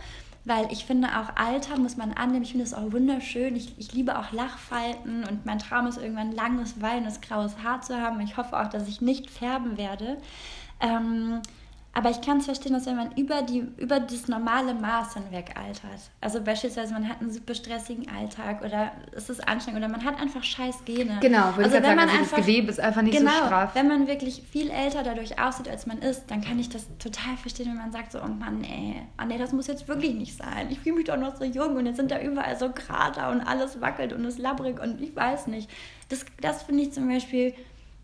[0.46, 2.44] Weil ich finde, auch Alter muss man annehmen.
[2.44, 3.54] Ich finde es auch wunderschön.
[3.56, 8.00] Ich, ich liebe auch Lachfalten und mein Traum ist irgendwann langes, wallendes, graues Haar zu
[8.00, 8.18] haben.
[8.20, 10.16] Ich hoffe auch, dass ich nicht färben werde.
[10.80, 11.42] Ähm,
[11.92, 15.54] aber ich kann es verstehen, dass wenn man über, die, über das normale Maß hinweg
[15.56, 20.04] altert, also beispielsweise man hat einen super stressigen Alltag oder es ist anstrengend oder man
[20.04, 21.18] hat einfach scheiß Gene.
[21.20, 23.32] Genau, würde also ich wenn sagen, man also einfach, das Gewebe ist einfach nicht genau,
[23.32, 23.74] so straff.
[23.74, 27.36] wenn man wirklich viel älter dadurch aussieht, als man ist, dann kann ich das total
[27.36, 30.36] verstehen, wenn man sagt so, oh Mann, ey, oh nee, das muss jetzt wirklich nicht
[30.36, 30.68] sein.
[30.70, 33.40] Ich fühle mich doch noch so jung und jetzt sind da überall so Krater und
[33.40, 35.68] alles wackelt und ist labbrig und ich weiß nicht.
[36.08, 37.52] Das, das finde ich zum Beispiel,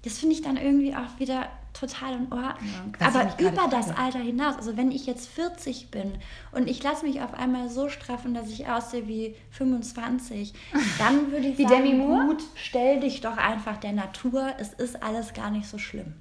[0.03, 1.47] das finde ich dann irgendwie auch wieder
[1.79, 2.95] total in Ordnung.
[2.99, 3.99] Ich Aber über das frage.
[3.99, 6.13] Alter hinaus, also wenn ich jetzt 40 bin
[6.53, 10.55] und ich lasse mich auf einmal so straffen, dass ich aussehe wie 25,
[10.99, 15.51] dann würde ich sagen, gut, stell dich doch einfach der Natur, es ist alles gar
[15.51, 16.15] nicht so schlimm.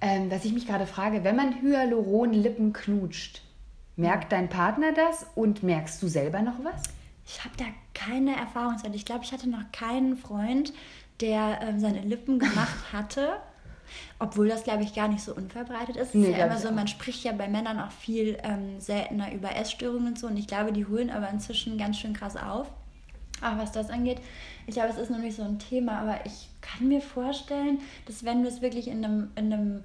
[0.00, 3.42] Ähm, was ich mich gerade frage, wenn man Hyaluronlippen knutscht,
[3.96, 6.82] merkt dein Partner das und merkst du selber noch was?
[7.26, 7.64] Ich habe da
[7.94, 8.96] keine Erfahrungswerte.
[8.96, 10.72] Ich glaube, ich hatte noch keinen Freund,
[11.20, 13.36] der ähm, seine Lippen gemacht hatte.
[14.18, 16.08] Obwohl das, glaube ich, gar nicht so unverbreitet ist.
[16.08, 19.32] Es Nee, ist ja immer so, man spricht ja bei Männern auch viel ähm, seltener
[19.32, 20.26] über Essstörungen und so.
[20.26, 22.68] Und ich glaube, die holen aber inzwischen ganz schön krass auf.
[23.42, 24.18] Auch was das angeht.
[24.66, 28.24] Ich glaube, es ist noch nicht so ein Thema, aber ich kann mir vorstellen, dass
[28.24, 29.84] wenn du es wirklich in einem, in einem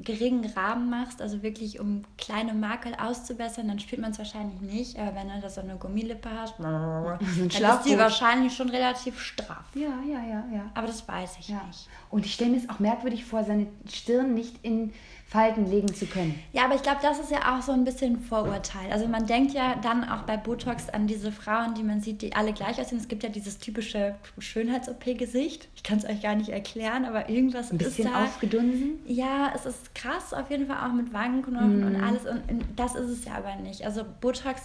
[0.00, 4.98] geringen Rahmen machst, also wirklich um kleine Makel auszubessern, dann spürt man es wahrscheinlich nicht.
[4.98, 9.64] Aber wenn du da so eine Gummilippe hast, dann ist die wahrscheinlich schon relativ straff.
[9.74, 10.70] Ja, ja, ja, ja.
[10.74, 11.62] Aber das weiß ich ja.
[11.66, 11.88] nicht.
[12.10, 14.92] Und ich stelle mir es auch merkwürdig vor, seine Stirn nicht in
[15.34, 16.38] Falten legen zu können.
[16.52, 18.92] Ja, aber ich glaube, das ist ja auch so ein bisschen Vorurteil.
[18.92, 22.36] Also man denkt ja dann auch bei Botox an diese Frauen, die man sieht, die
[22.36, 22.98] alle gleich aussehen.
[22.98, 25.68] Es gibt ja dieses typische Schönheits-OP-Gesicht.
[25.74, 28.24] Ich kann es euch gar nicht erklären, aber irgendwas Ein bisschen ist da.
[28.24, 29.00] aufgedunsen.
[29.06, 31.86] Ja, es ist krass, auf jeden Fall auch mit Wangenknochen Mhm.
[31.96, 32.24] und alles.
[32.26, 33.84] Und und das ist es ja aber nicht.
[33.84, 34.62] Also Botox,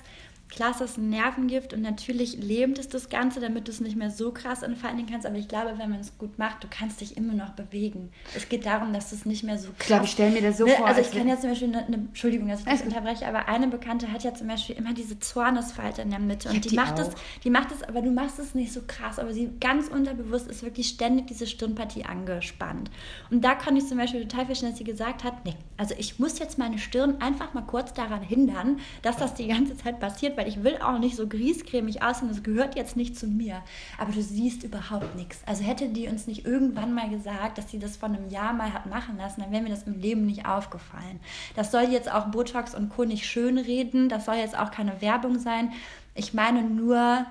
[0.50, 3.96] klar ist das ein Nervengift und natürlich lähmt es das Ganze, damit du es nicht
[3.96, 5.26] mehr so krass entfalten kannst.
[5.28, 8.12] Aber ich glaube, wenn man es gut macht, du kannst dich immer noch bewegen.
[8.36, 9.80] Es geht darum, dass du es nicht mehr so krass...
[9.82, 10.88] Ich glaube, ich stelle mir das so Ne, vor.
[10.88, 13.28] also als ich kann wenn- jetzt zum Beispiel, eine, eine, Entschuldigung, dass ich das unterbreche,
[13.28, 16.70] aber eine Bekannte hat ja zum Beispiel immer diese Zornesfalte in der Mitte und die,
[16.70, 17.10] die macht es,
[17.44, 20.64] die macht es, aber du machst es nicht so krass, aber sie ganz unterbewusst ist
[20.64, 22.90] wirklich ständig diese Stirnpartie angespannt.
[23.30, 26.20] Und da kann ich zum Beispiel total verstehen, dass sie gesagt hat, nee, also ich
[26.20, 30.36] muss jetzt meine Stirn einfach mal kurz daran hindern, dass das die ganze Zeit passiert,
[30.40, 33.62] weil ich will auch nicht so griescremig aussehen, das gehört jetzt nicht zu mir.
[33.98, 35.42] Aber du siehst überhaupt nichts.
[35.46, 38.72] Also hätte die uns nicht irgendwann mal gesagt, dass sie das vor einem Jahr mal
[38.72, 41.20] hat machen lassen, dann wäre mir das im Leben nicht aufgefallen.
[41.58, 43.04] Das soll jetzt auch Botox und Co.
[43.04, 45.74] nicht schönreden, das soll jetzt auch keine Werbung sein.
[46.16, 47.26] Ich meine nur,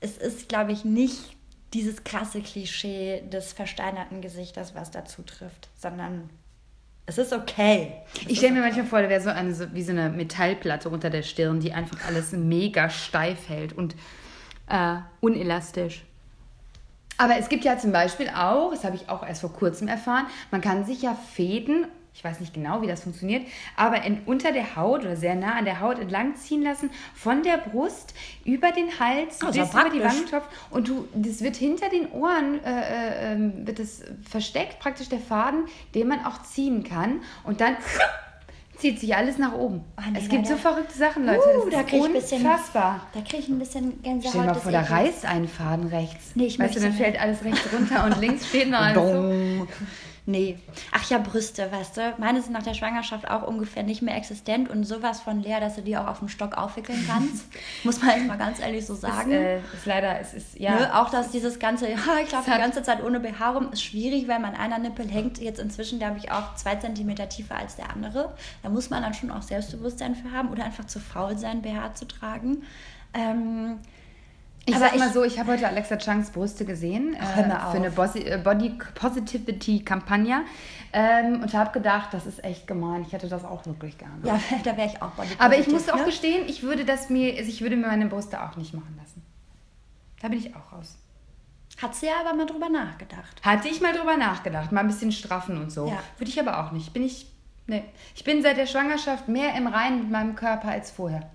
[0.00, 1.36] es ist, glaube ich, nicht
[1.74, 6.28] dieses krasse Klischee des versteinerten Gesichtes, was dazu trifft, sondern
[7.06, 7.92] es ist okay.
[8.14, 8.68] Es Ich stelle mir okay.
[8.68, 11.72] manchmal vor, da wäre so eine so, wie so eine Metallplatte unter der Stirn, die
[11.72, 13.94] einfach alles mega steif hält und
[14.68, 16.04] äh, unelastisch.
[17.18, 20.26] Aber es gibt ja zum Beispiel auch, das habe ich auch erst vor kurzem erfahren,
[20.50, 23.46] man kann sich ja Fäden, ich weiß nicht genau, wie das funktioniert,
[23.76, 27.42] aber in, unter der Haut oder sehr nah an der Haut entlang ziehen lassen, von
[27.42, 30.02] der Brust über den Hals Oh, bis über die.
[30.02, 35.08] Wangenkopf und du, das wird hinter den Ohren äh, äh, ähm, wird es versteckt, praktisch
[35.08, 37.76] der Faden, den man auch ziehen kann und dann
[38.76, 39.84] zieht sich alles nach oben.
[39.96, 41.38] Oh, nee, es gibt so verrückte Sachen, Leute.
[41.40, 43.06] Uh, das da ist ein bisschen- unfassbar.
[43.14, 44.32] Da kriege ich ein bisschen Gänsehaut.
[44.32, 46.32] Stell dir mal vor, da reißt ein Faden rechts.
[46.34, 48.96] Nee, ich weißt du, dann möchte- fällt alles rechts runter und links steht noch alles
[48.96, 49.68] so.
[50.24, 50.56] Nee.
[50.92, 52.14] Ach ja, Brüste, weißt du.
[52.18, 55.74] Meine sind nach der Schwangerschaft auch ungefähr nicht mehr existent und sowas von leer, dass
[55.74, 57.46] du die auch auf dem Stock aufwickeln kannst.
[57.84, 59.32] Muss man jetzt mal ganz ehrlich so sagen.
[59.32, 60.76] Ist, äh, ist leider, es ist, ja.
[60.76, 61.00] Ne?
[61.00, 64.28] Auch dass dieses ganze, ja, ich laufe die ganze Zeit ohne BH rum, ist schwierig,
[64.28, 67.90] weil mein einer Nippel hängt jetzt inzwischen, glaube ich, auch zwei Zentimeter tiefer als der
[67.90, 68.32] andere.
[68.62, 71.94] Da muss man dann schon auch Selbstbewusstsein für haben oder einfach zu faul sein, BH
[71.94, 72.62] zu tragen.
[73.12, 73.80] Ähm,
[74.64, 77.44] Ich Aber sag mal ich- so, ich habe heute Alexa Changs Brüste gesehen äh, für
[77.44, 77.86] eine
[78.26, 80.42] äh, Body Positivity Kampagne
[80.92, 83.02] ähm, und habe gedacht, das ist echt gemein.
[83.02, 84.14] Ich hätte das auch wirklich gerne.
[84.22, 86.04] ja, da wäre ich auch body Aber ich muss auch ne?
[86.04, 89.22] gestehen, ich würde das mir, ich würde mir meine Brüste auch nicht machen lassen.
[90.20, 90.96] Da bin ich auch raus.
[91.80, 93.42] Hat sie ja aber mal drüber nachgedacht.
[93.42, 95.88] Hatte ich mal drüber nachgedacht, mal ein bisschen straffen und so.
[95.88, 95.98] Ja.
[96.18, 96.92] Würde ich aber auch nicht.
[96.92, 97.26] Bin ich,
[97.66, 97.82] nee.
[98.14, 101.28] Ich bin seit der Schwangerschaft mehr im Reinen mit meinem Körper als vorher.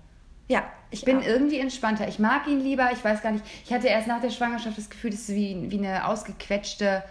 [0.46, 1.26] Ja, ich bin auch.
[1.26, 2.08] irgendwie entspannter.
[2.08, 2.90] Ich mag ihn lieber.
[2.92, 3.44] Ich weiß gar nicht.
[3.64, 7.02] Ich hatte erst nach der Schwangerschaft das Gefühl, das ist wie, wie eine ausgequetschte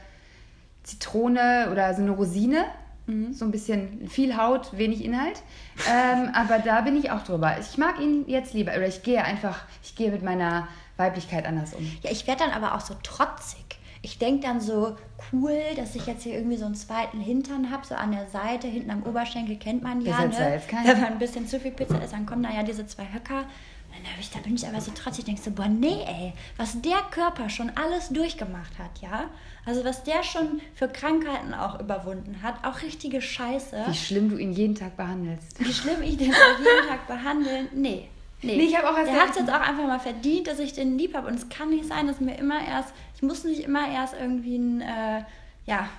[0.83, 2.65] Zitrone oder so eine Rosine.
[3.05, 3.33] Mhm.
[3.33, 5.41] So ein bisschen viel Haut, wenig Inhalt.
[5.89, 7.57] ähm, aber da bin ich auch drüber.
[7.59, 8.71] Ich mag ihn jetzt lieber.
[8.71, 11.85] Oder ich gehe einfach, ich gehe mit meiner Weiblichkeit anders um.
[12.01, 13.66] Ja, ich werde dann aber auch so trotzig.
[14.07, 14.95] Ich denke dann so,
[15.33, 18.65] cool, dass ich jetzt hier irgendwie so einen zweiten Hintern habe, so an der Seite,
[18.65, 20.25] hinten am Oberschenkel kennt man ja.
[20.25, 20.61] Ne?
[20.85, 23.39] Wenn man ein bisschen zu viel Pizza isst, dann kommen da ja diese zwei Höcker.
[23.39, 26.81] Und dann ich, da bin ich aber so trotzig, denke so, boah, nee, ey, was
[26.81, 29.25] der Körper schon alles durchgemacht hat, ja?
[29.65, 33.83] Also was der schon für Krankheiten auch überwunden hat, auch richtige Scheiße.
[33.87, 35.59] Wie schlimm du ihn jeden Tag behandelst.
[35.59, 38.07] Wie schlimm ich den jeden Tag behandeln, nee.
[38.43, 40.59] Nee, nee ich habe auch erst Der hat es jetzt auch einfach mal verdient, dass
[40.59, 41.27] ich den lieb habe.
[41.27, 44.57] Und es kann nicht sein, dass mir immer erst, ich muss nicht immer erst irgendwie
[44.57, 45.23] ein, äh,
[45.65, 45.89] ja,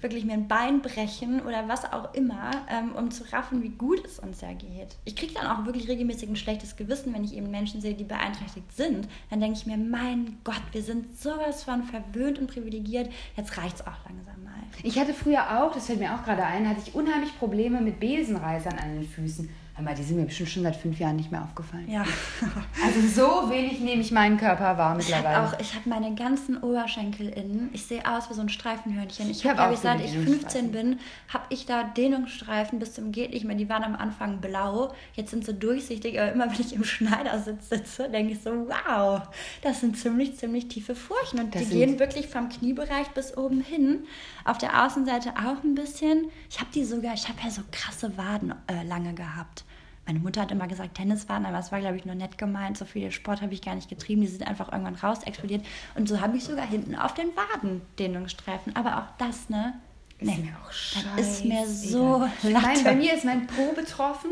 [0.00, 4.04] wirklich mir ein Bein brechen oder was auch immer, ähm, um zu raffen, wie gut
[4.04, 4.96] es uns ja geht.
[5.04, 8.02] Ich kriege dann auch wirklich regelmäßig ein schlechtes Gewissen, wenn ich eben Menschen sehe, die
[8.02, 9.08] beeinträchtigt sind.
[9.30, 13.08] Dann denke ich mir, mein Gott, wir sind sowas von verwöhnt und privilegiert.
[13.36, 14.54] Jetzt reicht es auch langsam mal.
[14.82, 18.00] Ich hatte früher auch, das fällt mir auch gerade ein, hatte ich unheimlich Probleme mit
[18.00, 19.48] Besenreißern an den Füßen.
[19.78, 21.88] Aber die sind mir bestimmt schon seit fünf Jahren nicht mehr aufgefallen.
[21.88, 22.04] Ja.
[22.84, 25.44] also so wenig nehme ich meinen Körper wahr mittlerweile.
[25.44, 27.70] Auch ich habe meine ganzen Oberschenkel innen.
[27.72, 29.30] Ich sehe aus wie so ein Streifenhörnchen.
[29.30, 33.32] Ich, ich habe, hab seit ich 15 bin, habe ich da Dehnungsstreifen bis zum geht
[33.32, 33.56] nicht mehr.
[33.56, 34.92] Die waren am Anfang blau.
[35.14, 36.20] Jetzt sind sie durchsichtig.
[36.20, 39.22] Aber immer wenn ich im Schneidersitz sitze, denke ich so, wow,
[39.62, 41.38] das sind ziemlich, ziemlich tiefe Furchen.
[41.38, 44.04] Und das die gehen wirklich vom Kniebereich bis oben hin.
[44.44, 46.26] Auf der Außenseite auch ein bisschen.
[46.50, 49.64] Ich habe die sogar, ich habe ja so krasse Waden äh, lange gehabt.
[50.08, 52.78] Meine Mutter hat immer gesagt, Tenniswaden, aber es war, glaube ich, nur nett gemeint.
[52.78, 54.22] So viel Sport habe ich gar nicht getrieben.
[54.22, 55.66] Die sind einfach irgendwann raus explodiert.
[55.96, 58.74] Und so habe ich sogar hinten auf den Waden Dehnungsstreifen.
[58.74, 59.74] Aber auch das, ne?
[60.20, 61.06] Nee, ist mir auch scheiße.
[61.14, 64.30] Das ist mir so Nein, bei mir ist mein Po betroffen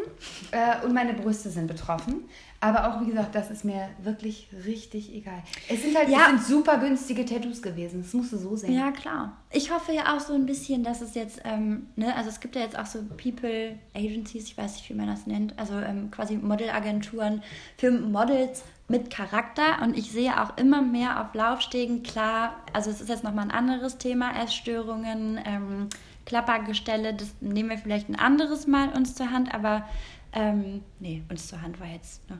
[0.51, 2.25] äh, und meine Brüste sind betroffen.
[2.61, 5.43] Aber auch, wie gesagt, das ist mir wirklich richtig egal.
[5.69, 6.21] Es sind halt ja.
[6.21, 8.03] es sind super günstige Tattoos gewesen.
[8.03, 8.73] Das musst du so sehen.
[8.73, 9.37] Ja, klar.
[9.51, 12.57] Ich hoffe ja auch so ein bisschen, dass es jetzt, ähm, ne, also es gibt
[12.57, 16.11] ja jetzt auch so People Agencies, ich weiß nicht, wie man das nennt, also ähm,
[16.11, 17.43] quasi Modelagenturen
[17.77, 23.01] für Models mit Charakter und ich sehe auch immer mehr auf Laufstegen, klar, also es
[23.01, 25.89] ist jetzt nochmal ein anderes Thema, Essstörungen, ähm,
[26.25, 29.89] Klappergestelle, das nehmen wir vielleicht ein anderes Mal uns zur Hand, aber
[30.37, 32.39] ähm, nee, uns zur Hand war jetzt, ne?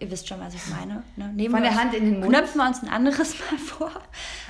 [0.00, 1.04] Ihr wisst schon, was ich meine.
[1.14, 1.32] Ne?
[1.32, 2.32] Nehmen Von der Hand in den Mund.
[2.32, 3.92] Knöpfen wir uns ein anderes Mal vor.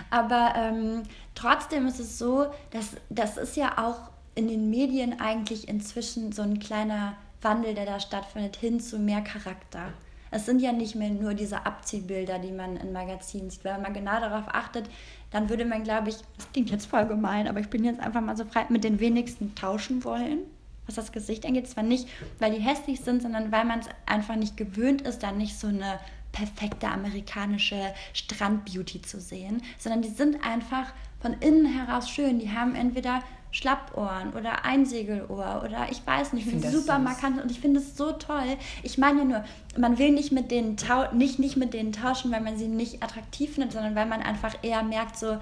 [0.09, 1.03] Aber ähm,
[1.35, 6.41] trotzdem ist es so, dass das ist ja auch in den Medien eigentlich inzwischen so
[6.41, 9.93] ein kleiner Wandel, der da stattfindet, hin zu mehr Charakter.
[10.31, 13.63] Es sind ja nicht mehr nur diese Abziehbilder, die man in Magazinen sieht.
[13.63, 14.89] Wenn man genau darauf achtet,
[15.31, 18.23] dann würde man, glaube ich, das klingt jetzt voll gemein, aber ich bin jetzt einfach
[18.23, 20.41] mal so frei, mit den wenigsten tauschen wollen
[20.87, 21.69] was das Gesicht angeht.
[21.69, 25.39] Zwar nicht, weil die hässlich sind, sondern weil man es einfach nicht gewöhnt ist, dann
[25.39, 25.99] nicht so eine
[26.33, 32.39] perfekte amerikanische Strandbeauty zu sehen, sondern die sind einfach von innen heraus schön.
[32.39, 33.23] Die haben entweder
[33.53, 38.13] Schlappohren oder Einsegelohr oder ich weiß nicht, ich super markant und ich finde es so
[38.13, 38.59] toll.
[38.83, 39.45] Ich meine nur,
[39.79, 40.77] man will nicht mit denen
[41.15, 44.57] nicht, nicht mit denen tauschen, weil man sie nicht attraktiv findet, sondern weil man einfach
[44.63, 45.39] eher merkt, so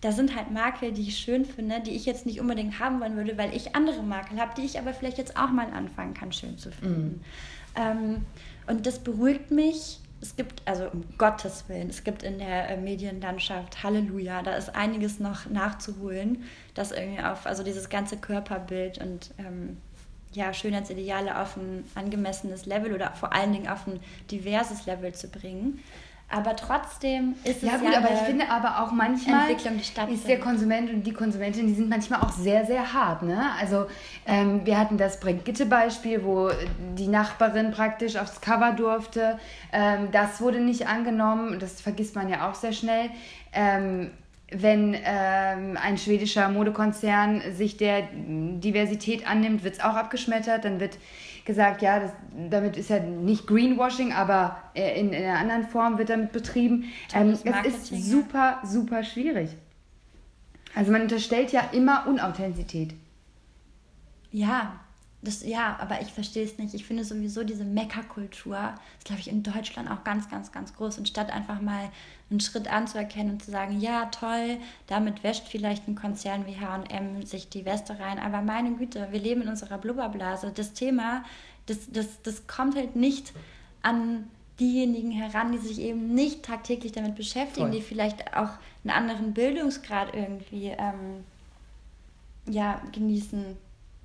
[0.00, 3.16] da sind halt Makel, die ich schön finde, die ich jetzt nicht unbedingt haben wollen
[3.16, 6.32] würde, weil ich andere Makel habe, die ich aber vielleicht jetzt auch mal anfangen kann,
[6.32, 7.22] schön zu finden.
[7.74, 7.80] Mm.
[7.80, 8.26] Ähm,
[8.66, 10.00] und das beruhigt mich.
[10.20, 14.74] Es gibt, also um Gottes Willen, es gibt in der äh, Medienlandschaft, Halleluja, da ist
[14.74, 19.76] einiges noch nachzuholen, das irgendwie auf, also dieses ganze Körperbild und ähm,
[20.32, 25.28] ja, Schönheitsideale auf ein angemessenes Level oder vor allen Dingen auf ein diverses Level zu
[25.28, 25.80] bringen.
[26.28, 30.40] Aber trotzdem ist es ja gut, ja aber ich finde aber auch manchmal ist der
[30.40, 33.22] Konsument und die Konsumentin, die sind manchmal auch sehr, sehr hart.
[33.22, 33.40] Ne?
[33.60, 33.86] Also
[34.26, 36.50] ähm, wir hatten das Brigitte-Beispiel, wo
[36.98, 39.38] die Nachbarin praktisch aufs Cover durfte.
[39.72, 43.10] Ähm, das wurde nicht angenommen, das vergisst man ja auch sehr schnell.
[43.52, 44.10] Ähm,
[44.50, 50.64] wenn ähm, ein schwedischer Modekonzern sich der Diversität annimmt, wird es auch abgeschmettert.
[50.64, 50.98] Dann wird
[51.46, 52.12] gesagt, ja, das,
[52.50, 56.84] damit ist ja nicht Greenwashing, aber äh, in, in einer anderen Form wird damit betrieben.
[57.14, 59.56] Ähm, es ist super, super schwierig.
[60.74, 62.94] Also man unterstellt ja immer Unauthentizität.
[64.30, 64.80] Ja,
[65.26, 66.74] das, ja, aber ich verstehe es nicht.
[66.74, 70.98] Ich finde sowieso diese Meckerkultur ist, glaube ich, in Deutschland auch ganz, ganz, ganz groß.
[70.98, 71.90] Und statt einfach mal
[72.30, 77.24] einen Schritt anzuerkennen und zu sagen, ja, toll, damit wäscht vielleicht ein Konzern wie HM
[77.26, 78.18] sich die Weste rein.
[78.18, 80.52] Aber meine Güte, wir leben in unserer Blubberblase.
[80.54, 81.24] Das Thema,
[81.66, 83.32] das, das, das kommt halt nicht
[83.82, 87.76] an diejenigen heran, die sich eben nicht tagtäglich damit beschäftigen, Voll.
[87.76, 88.50] die vielleicht auch
[88.84, 91.24] einen anderen Bildungsgrad irgendwie ähm,
[92.48, 93.56] ja, genießen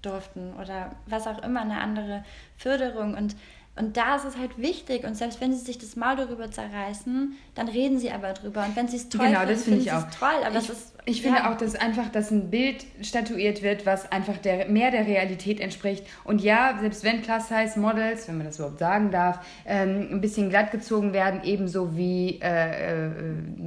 [0.02, 2.24] durften oder was auch immer, eine andere
[2.58, 3.16] Förderung.
[3.16, 3.36] Und
[3.78, 5.06] Und da ist es halt wichtig.
[5.06, 8.66] Und selbst wenn sie sich das Maul darüber zerreißen, dann reden sie aber drüber.
[8.66, 10.10] Und wenn sie es toll genau, finden, das finde ich finden auch.
[10.10, 10.44] sie es toll.
[10.46, 14.12] Aber ich, das ist, ich finde auch, dass einfach, dass ein Bild statuiert wird, was
[14.12, 16.06] einfach der, mehr der Realität entspricht.
[16.24, 20.72] Und ja, selbst wenn Plus-Size-Models, wenn man das überhaupt sagen darf, ähm, ein bisschen glatt
[20.72, 23.12] gezogen werden, ebenso wie äh, äh,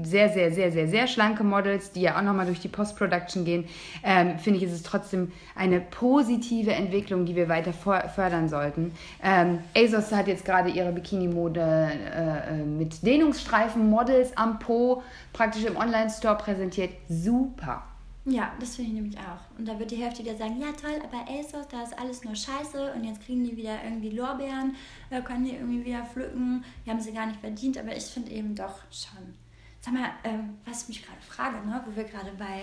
[0.04, 3.64] sehr, sehr, sehr, sehr, sehr schlanke Models, die ja auch nochmal durch die Post-Production gehen,
[4.04, 8.92] ähm, finde ich, ist es trotzdem eine positive Entwicklung, die wir weiter fördern sollten.
[9.22, 15.02] Ähm, ASOS hat jetzt gerade ihre Bikini-Mode äh, äh, mit Dehnungsstreifen-Models am Po
[15.34, 16.94] praktisch im Online-Store präsentiert.
[17.10, 17.82] Super.
[18.24, 19.58] Ja, das finde ich nämlich auch.
[19.58, 22.34] Und da wird die Hälfte wieder sagen, ja toll, aber ASOS, da ist alles nur
[22.34, 24.74] scheiße und jetzt kriegen die wieder irgendwie Lorbeeren,
[25.10, 28.30] äh, können die irgendwie wieder pflücken, die haben sie gar nicht verdient, aber ich finde
[28.30, 29.34] eben doch schon.
[29.82, 32.62] Sag mal, ähm, was ich mich gerade frage, ne, wo wir gerade bei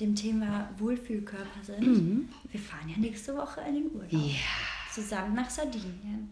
[0.00, 2.28] dem Thema Wohlfühlkörper sind.
[2.50, 4.12] Wir fahren ja nächste Woche in den Urlaub.
[4.12, 4.92] Ja.
[4.92, 6.30] Zusammen nach Sardinien.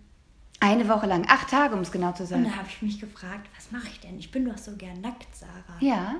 [0.64, 2.44] Eine Woche lang, acht Tage, um es genau zu Und sagen.
[2.44, 4.18] da habe ich mich gefragt, was mache ich denn?
[4.18, 5.76] Ich bin doch so gern nackt, Sarah.
[5.80, 6.14] Ja,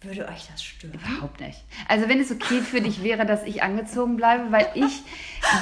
[0.00, 0.94] Würde euch das stören?
[0.94, 1.58] überhaupt nicht.
[1.88, 5.02] Also wenn es okay für dich wäre, dass ich angezogen bleibe, weil ich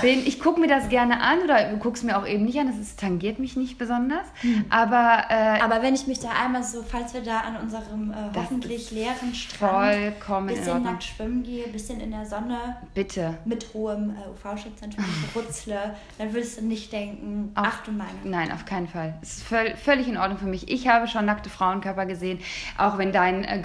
[0.02, 2.66] bin, ich gucke mir das gerne an oder du guckst mir auch eben nicht an,
[2.66, 4.26] das ist, tangiert mich nicht besonders.
[4.68, 8.14] Aber äh, Aber wenn ich mich da einmal so, falls wir da an unserem äh,
[8.36, 13.38] hoffentlich leeren Strand vollkommen in bisschen nackt schwimmen gehe, bisschen in der Sonne bitte.
[13.46, 18.10] mit hohem äh, UV-Schutz natürlich rutzle, dann würdest du nicht denken, Auf- ach du meine.
[18.24, 19.14] Nein, auf keinen Fall.
[19.22, 20.68] Es ist völ völlig in Ordnung für mich.
[20.70, 22.38] Ich habe schon nackte Frauenkörper gesehen,
[22.76, 23.62] auch wenn dein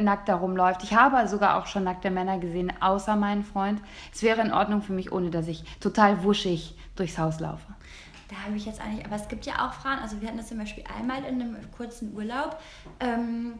[0.00, 0.82] nackt da rumläuft.
[0.82, 3.80] Ich habe sogar auch schon nackte Männer gesehen, außer meinen Freund.
[4.12, 7.66] Es wäre in Ordnung für mich, ohne dass ich total wuschig durchs Haus laufe.
[8.28, 10.48] Da habe ich jetzt eigentlich, aber es gibt ja auch Frauen, also wir hatten das
[10.48, 12.58] zum Beispiel einmal in einem kurzen Urlaub.
[13.00, 13.54] Ähm,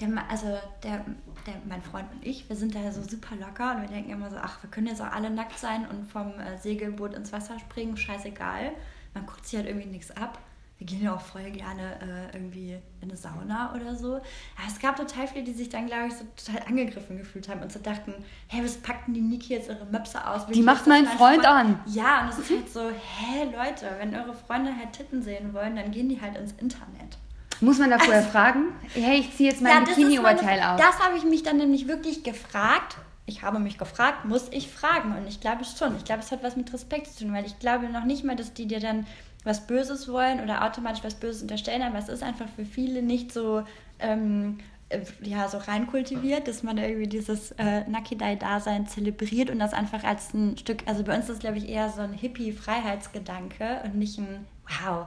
[0.00, 0.46] der, also
[0.82, 1.04] der,
[1.46, 4.30] der, mein Freund und ich, wir sind da so super locker und wir denken immer
[4.30, 7.58] so, ach, wir können jetzt auch alle nackt sein und vom äh, Segelboot ins Wasser
[7.58, 8.72] springen, scheißegal.
[9.14, 10.38] Man guckt sich halt irgendwie nichts ab.
[10.78, 11.94] Wir gehen ja auch voll gerne
[12.32, 14.16] äh, irgendwie in eine Sauna oder so.
[14.16, 17.62] Aber es gab total viele, die sich dann, glaube ich, so total angegriffen gefühlt haben
[17.62, 18.12] und so dachten,
[18.48, 20.46] hey, was packten die Niki jetzt ihre Möpse aus?
[20.48, 21.80] Die macht meinen Freund an.
[21.86, 25.76] Ja, und es ist halt so, hä, Leute, wenn eure Freunde halt Titten sehen wollen,
[25.76, 27.16] dann gehen die halt ins Internet.
[27.62, 28.66] Muss man da vorher fragen?
[28.92, 30.78] Hey, ich ziehe jetzt mein meine- Bikini-Oberteil aus.
[30.78, 32.98] Das habe ich mich dann nämlich wirklich gefragt.
[33.24, 35.16] Ich habe mich gefragt, muss ich fragen?
[35.16, 35.96] Und ich glaube schon.
[35.96, 38.36] Ich glaube, es hat was mit Respekt zu tun, weil ich glaube noch nicht mal,
[38.36, 39.06] dass die dir dann
[39.46, 43.32] was Böses wollen oder automatisch was Böses unterstellen, aber es ist einfach für viele nicht
[43.32, 43.62] so,
[43.98, 50.04] ähm, äh, ja, so reinkultiviert, dass man irgendwie dieses äh, Nakidai-Dasein zelebriert und das einfach
[50.04, 53.94] als ein Stück, also bei uns ist das, glaube ich, eher so ein Hippie-Freiheitsgedanke und
[53.94, 55.06] nicht ein Wow,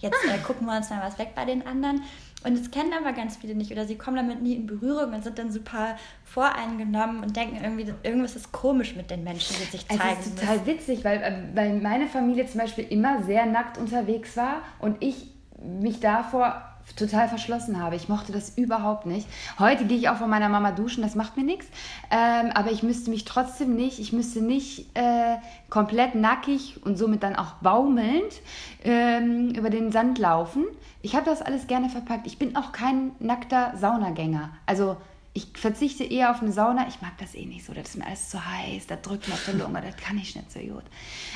[0.00, 2.02] jetzt äh, gucken wir uns mal was weg bei den anderen.
[2.44, 5.24] Und es kennen aber ganz viele nicht oder sie kommen damit nie in Berührung und
[5.24, 9.86] sind dann super voreingenommen und denken irgendwie, irgendwas ist komisch mit den Menschen, die sich
[9.88, 10.20] Es zeigen.
[10.20, 14.62] ist total witzig, weil, äh, weil meine Familie zum Beispiel immer sehr nackt unterwegs war
[14.78, 15.30] und ich
[15.62, 17.96] mich davor total verschlossen habe.
[17.96, 19.26] Ich mochte das überhaupt nicht.
[19.58, 21.66] Heute gehe ich auch von meiner Mama duschen, das macht mir nichts.
[22.10, 25.36] Ähm, aber ich müsste mich trotzdem nicht, ich müsste nicht äh,
[25.70, 28.40] komplett nackig und somit dann auch baumelnd
[28.84, 30.64] ähm, über den Sand laufen.
[31.02, 32.26] Ich habe das alles gerne verpackt.
[32.26, 34.50] Ich bin auch kein nackter Saunagänger.
[34.66, 34.96] Also
[35.36, 36.86] ich verzichte eher auf eine Sauna.
[36.88, 37.74] Ich mag das eh nicht so.
[37.74, 38.86] Das ist mir alles zu heiß.
[38.86, 39.82] Da drückt man auf der Lunge.
[39.82, 40.84] Das kann ich nicht so gut.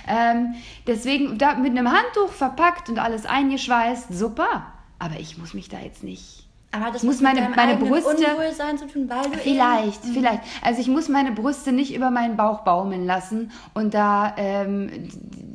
[0.06, 0.54] Ähm,
[0.86, 4.16] deswegen da mit einem Handtuch verpackt und alles eingeschweißt.
[4.16, 4.72] Super.
[4.98, 6.44] Aber ich muss mich da jetzt nicht.
[6.70, 10.42] aber das muss meine- meine Brüste- Unwohlsein zu tun, weil du Vielleicht, eben, vielleicht.
[10.60, 15.08] Also ich muss meine Brüste nicht über meinen Bauch baumeln lassen und da ähm,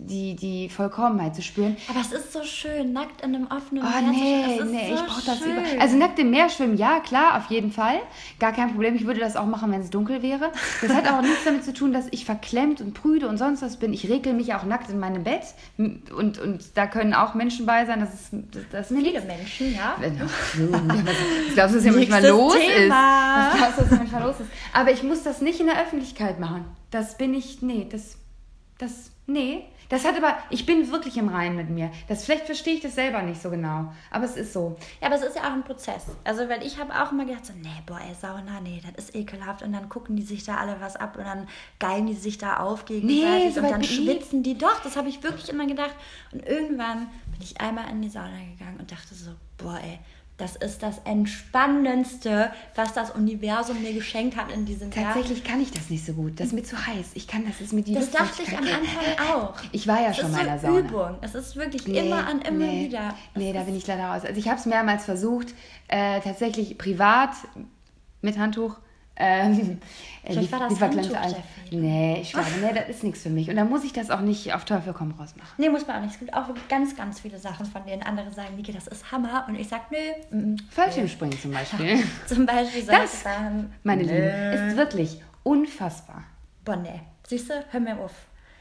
[0.05, 1.77] die, die Vollkommenheit zu spüren.
[1.89, 4.87] Aber es ist so schön, nackt in einem offenen Oh Meer zu nee, ist nee,
[4.89, 5.81] so ich brauche das über.
[5.81, 7.99] Also nackt im Meer schwimmen, ja, klar, auf jeden Fall.
[8.39, 8.95] Gar kein Problem.
[8.95, 10.51] Ich würde das auch machen, wenn es dunkel wäre.
[10.81, 13.77] Das hat auch nichts damit zu tun, dass ich verklemmt und prüde und sonst was
[13.77, 13.93] bin.
[13.93, 15.43] Ich regel mich auch nackt in meinem Bett.
[15.77, 17.99] Und, und da können auch Menschen bei sein.
[17.99, 19.25] Das ist, das, das Viele nichts.
[19.25, 19.95] Menschen, ja.
[20.55, 20.71] Du,
[21.55, 23.47] was hier manchmal Nächstes los Thema.
[23.47, 23.53] ist?
[23.53, 24.49] Was glaubst du, was manchmal los ist?
[24.73, 26.65] Aber ich muss das nicht in der Öffentlichkeit machen.
[26.91, 28.17] Das bin ich, nee, das,
[28.77, 29.65] das, nee.
[29.89, 31.91] Das hat aber, ich bin wirklich im Reinen mit mir.
[32.07, 33.93] Das, vielleicht verstehe ich das selber nicht so genau.
[34.09, 34.75] Aber es ist so.
[34.99, 36.05] Ja, aber es ist ja auch ein Prozess.
[36.23, 39.15] Also, weil ich habe auch immer gedacht, so, nee, boah, ey, Sauna, nee, das ist
[39.15, 39.61] ekelhaft.
[39.61, 42.57] Und dann gucken die sich da alle was ab und dann geilen die sich da
[42.57, 44.57] auf gegenseitig Nee, und so weit dann schwitzen die.
[44.57, 45.95] Doch, das habe ich wirklich immer gedacht.
[46.31, 49.99] Und irgendwann bin ich einmal in die Sauna gegangen und dachte so, boah, ey,
[50.37, 55.13] das ist das Entspannendste, was das Universum mir geschenkt hat in diesem Jahr.
[55.13, 56.39] Tatsächlich kann ich das nicht so gut.
[56.39, 57.11] Das ist mir zu heiß.
[57.13, 59.53] Ich kann, das ist mir die Das dachte ich am Anfang auch.
[59.71, 60.79] Ich war ja Es schon mal in der so Sauna.
[60.79, 61.17] Übung.
[61.21, 63.13] Es ist wirklich Nee, immer an immer nee, wieder.
[63.35, 64.23] Nee, Es da ist- bin ich leider raus.
[64.25, 65.53] Also ich habe es mehrmals versucht,
[65.87, 67.31] äh, tatsächlich privat
[68.21, 68.77] mit Handtuch
[69.15, 69.79] Ähm,
[70.23, 71.81] äh, Vielleicht war das Handtuch Al- der Fehler.
[71.81, 73.47] Nee, ich glaube, nee, das ist nichts für mich.
[73.49, 75.53] Und dann muss ich das auch nicht auf Teufel komm raus machen.
[75.57, 76.13] Nee, muss man auch nicht.
[76.13, 79.45] Es gibt auch ganz, ganz viele Sachen, von denen andere sagen, Niki, das ist Hammer.
[79.47, 79.97] Und ich sag, nö.
[80.31, 80.57] mm, mm.
[80.71, 82.03] Fallschirmspringen zum Beispiel.
[82.27, 83.71] Zum Beispiel Das, Sachen.
[83.83, 84.11] meine nö.
[84.13, 86.23] Lieben, ist wirklich unfassbar.
[86.65, 86.99] Boah, nee.
[87.27, 88.13] Siehst du, hör mir auf.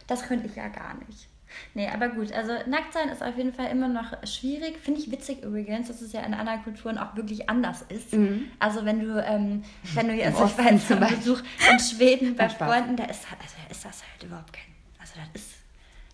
[0.07, 1.29] Das könnte ich ja gar nicht.
[1.75, 4.79] Nee, aber gut, also nackt sein ist auf jeden Fall immer noch schwierig.
[4.79, 8.13] Finde ich witzig übrigens, dass es ja in anderen Kulturen auch wirklich anders ist.
[8.59, 9.63] Also wenn du, ähm,
[9.95, 11.01] wenn du jetzt, ich war zum.
[11.01, 11.41] Besuch
[11.71, 12.49] in Schweden bei.
[12.49, 14.65] Freunden, da ist, also ist das halt überhaupt kein,
[15.01, 15.51] also das ist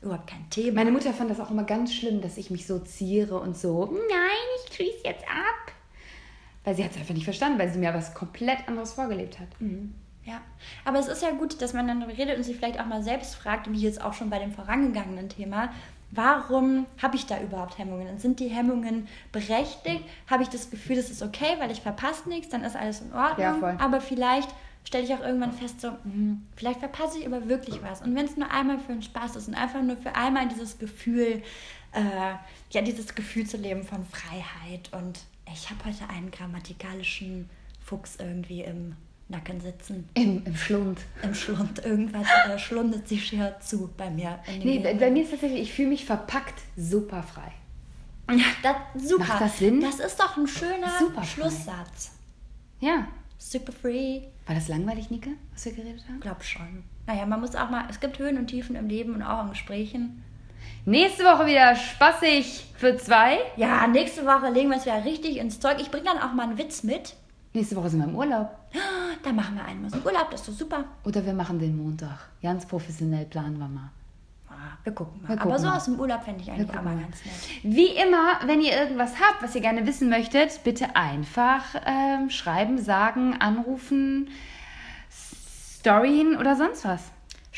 [0.02, 0.76] überhaupt kein Thema.
[0.76, 3.86] Meine Mutter fand das auch immer ganz schlimm, dass ich mich so ziere und so,
[3.86, 5.72] nein, ich schließe jetzt ab.
[6.64, 9.48] Weil sie hat es einfach nicht verstanden, weil sie mir was komplett anderes vorgelebt hat.
[10.28, 10.42] Ja,
[10.84, 13.02] aber es ist ja gut, dass man dann darüber redet und sich vielleicht auch mal
[13.02, 15.70] selbst fragt, wie jetzt auch schon bei dem vorangegangenen Thema,
[16.10, 18.08] warum habe ich da überhaupt Hemmungen?
[18.08, 20.04] Und sind die Hemmungen berechtigt?
[20.28, 23.14] Habe ich das Gefühl, das ist okay, weil ich verpasse nichts, dann ist alles in
[23.14, 23.40] Ordnung.
[23.40, 23.76] Ja, voll.
[23.78, 24.50] Aber vielleicht
[24.84, 28.02] stelle ich auch irgendwann fest, so, hm, vielleicht verpasse ich aber wirklich was.
[28.02, 30.78] Und wenn es nur einmal für einen Spaß ist und einfach nur für einmal dieses
[30.78, 31.42] Gefühl,
[31.92, 32.34] äh,
[32.70, 35.20] ja, dieses Gefühl zu leben von Freiheit und
[35.50, 37.48] ich habe heute einen grammatikalischen
[37.80, 38.94] Fuchs irgendwie im
[39.28, 40.08] Nacken sitzen.
[40.14, 41.00] Im, im Schlund.
[41.22, 41.84] Im Schlund.
[41.84, 44.38] Irgendwas äh, schlundet sich hier zu bei mir.
[44.64, 47.52] Nee, bei, bei mir ist tatsächlich, ich fühle mich verpackt super frei.
[48.30, 49.24] Ja, das, super.
[49.26, 49.80] Macht das Sinn?
[49.80, 51.26] Das ist doch ein schöner Super frei.
[51.26, 52.12] Schlusssatz.
[52.80, 53.08] Ja.
[53.38, 54.22] Super free.
[54.46, 56.20] War das langweilig, Nike, was wir geredet haben?
[56.20, 56.82] Glaub schon.
[57.06, 59.50] Naja, man muss auch mal, es gibt Höhen und Tiefen im Leben und auch in
[59.50, 60.24] Gesprächen.
[60.84, 63.38] Nächste Woche wieder spaßig für zwei.
[63.56, 65.76] Ja, nächste Woche legen wir uns wieder richtig ins Zeug.
[65.80, 67.14] Ich bringe dann auch mal einen Witz mit.
[67.52, 68.57] Nächste Woche sind wir im Urlaub.
[69.22, 70.84] Da machen wir einen so Urlaub, das ist doch super.
[71.04, 72.18] Oder wir machen den Montag.
[72.42, 73.90] Ganz professionell planen wir mal.
[74.48, 75.28] Ah, wir gucken mal.
[75.28, 75.76] Wir Aber gucken so mal.
[75.76, 76.96] aus dem Urlaub fände ich eigentlich mal.
[76.96, 77.34] ganz nett.
[77.62, 82.78] Wie immer, wenn ihr irgendwas habt, was ihr gerne wissen möchtet, bitte einfach ähm, schreiben,
[82.78, 84.28] sagen, anrufen,
[85.10, 87.02] Storyen oder sonst was.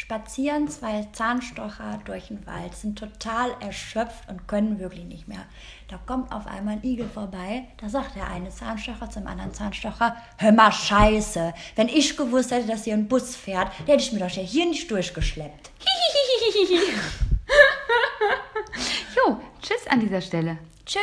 [0.01, 5.45] Spazieren zwei Zahnstocher durch den Wald, sind total erschöpft und können wirklich nicht mehr.
[5.89, 10.17] Da kommt auf einmal ein Igel vorbei, da sagt der eine Zahnstocher zum anderen Zahnstocher,
[10.39, 14.13] hör mal scheiße, wenn ich gewusst hätte, dass hier ein Bus fährt, der hätte ich
[14.13, 15.71] mir doch hier nicht durchgeschleppt.
[19.17, 20.57] Jo, tschüss an dieser Stelle.
[20.87, 20.99] Tschö.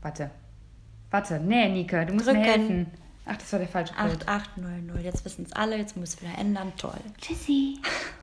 [0.00, 0.30] Warte.
[1.10, 2.48] Warte, nee, Nika, du musst mir Drücken.
[2.48, 2.86] helfen.
[3.32, 4.26] Ach, das war der falsche Code.
[4.26, 6.98] 8800, jetzt wissen es alle, jetzt muss es wieder ändern, toll.
[7.20, 7.78] Tschüssi.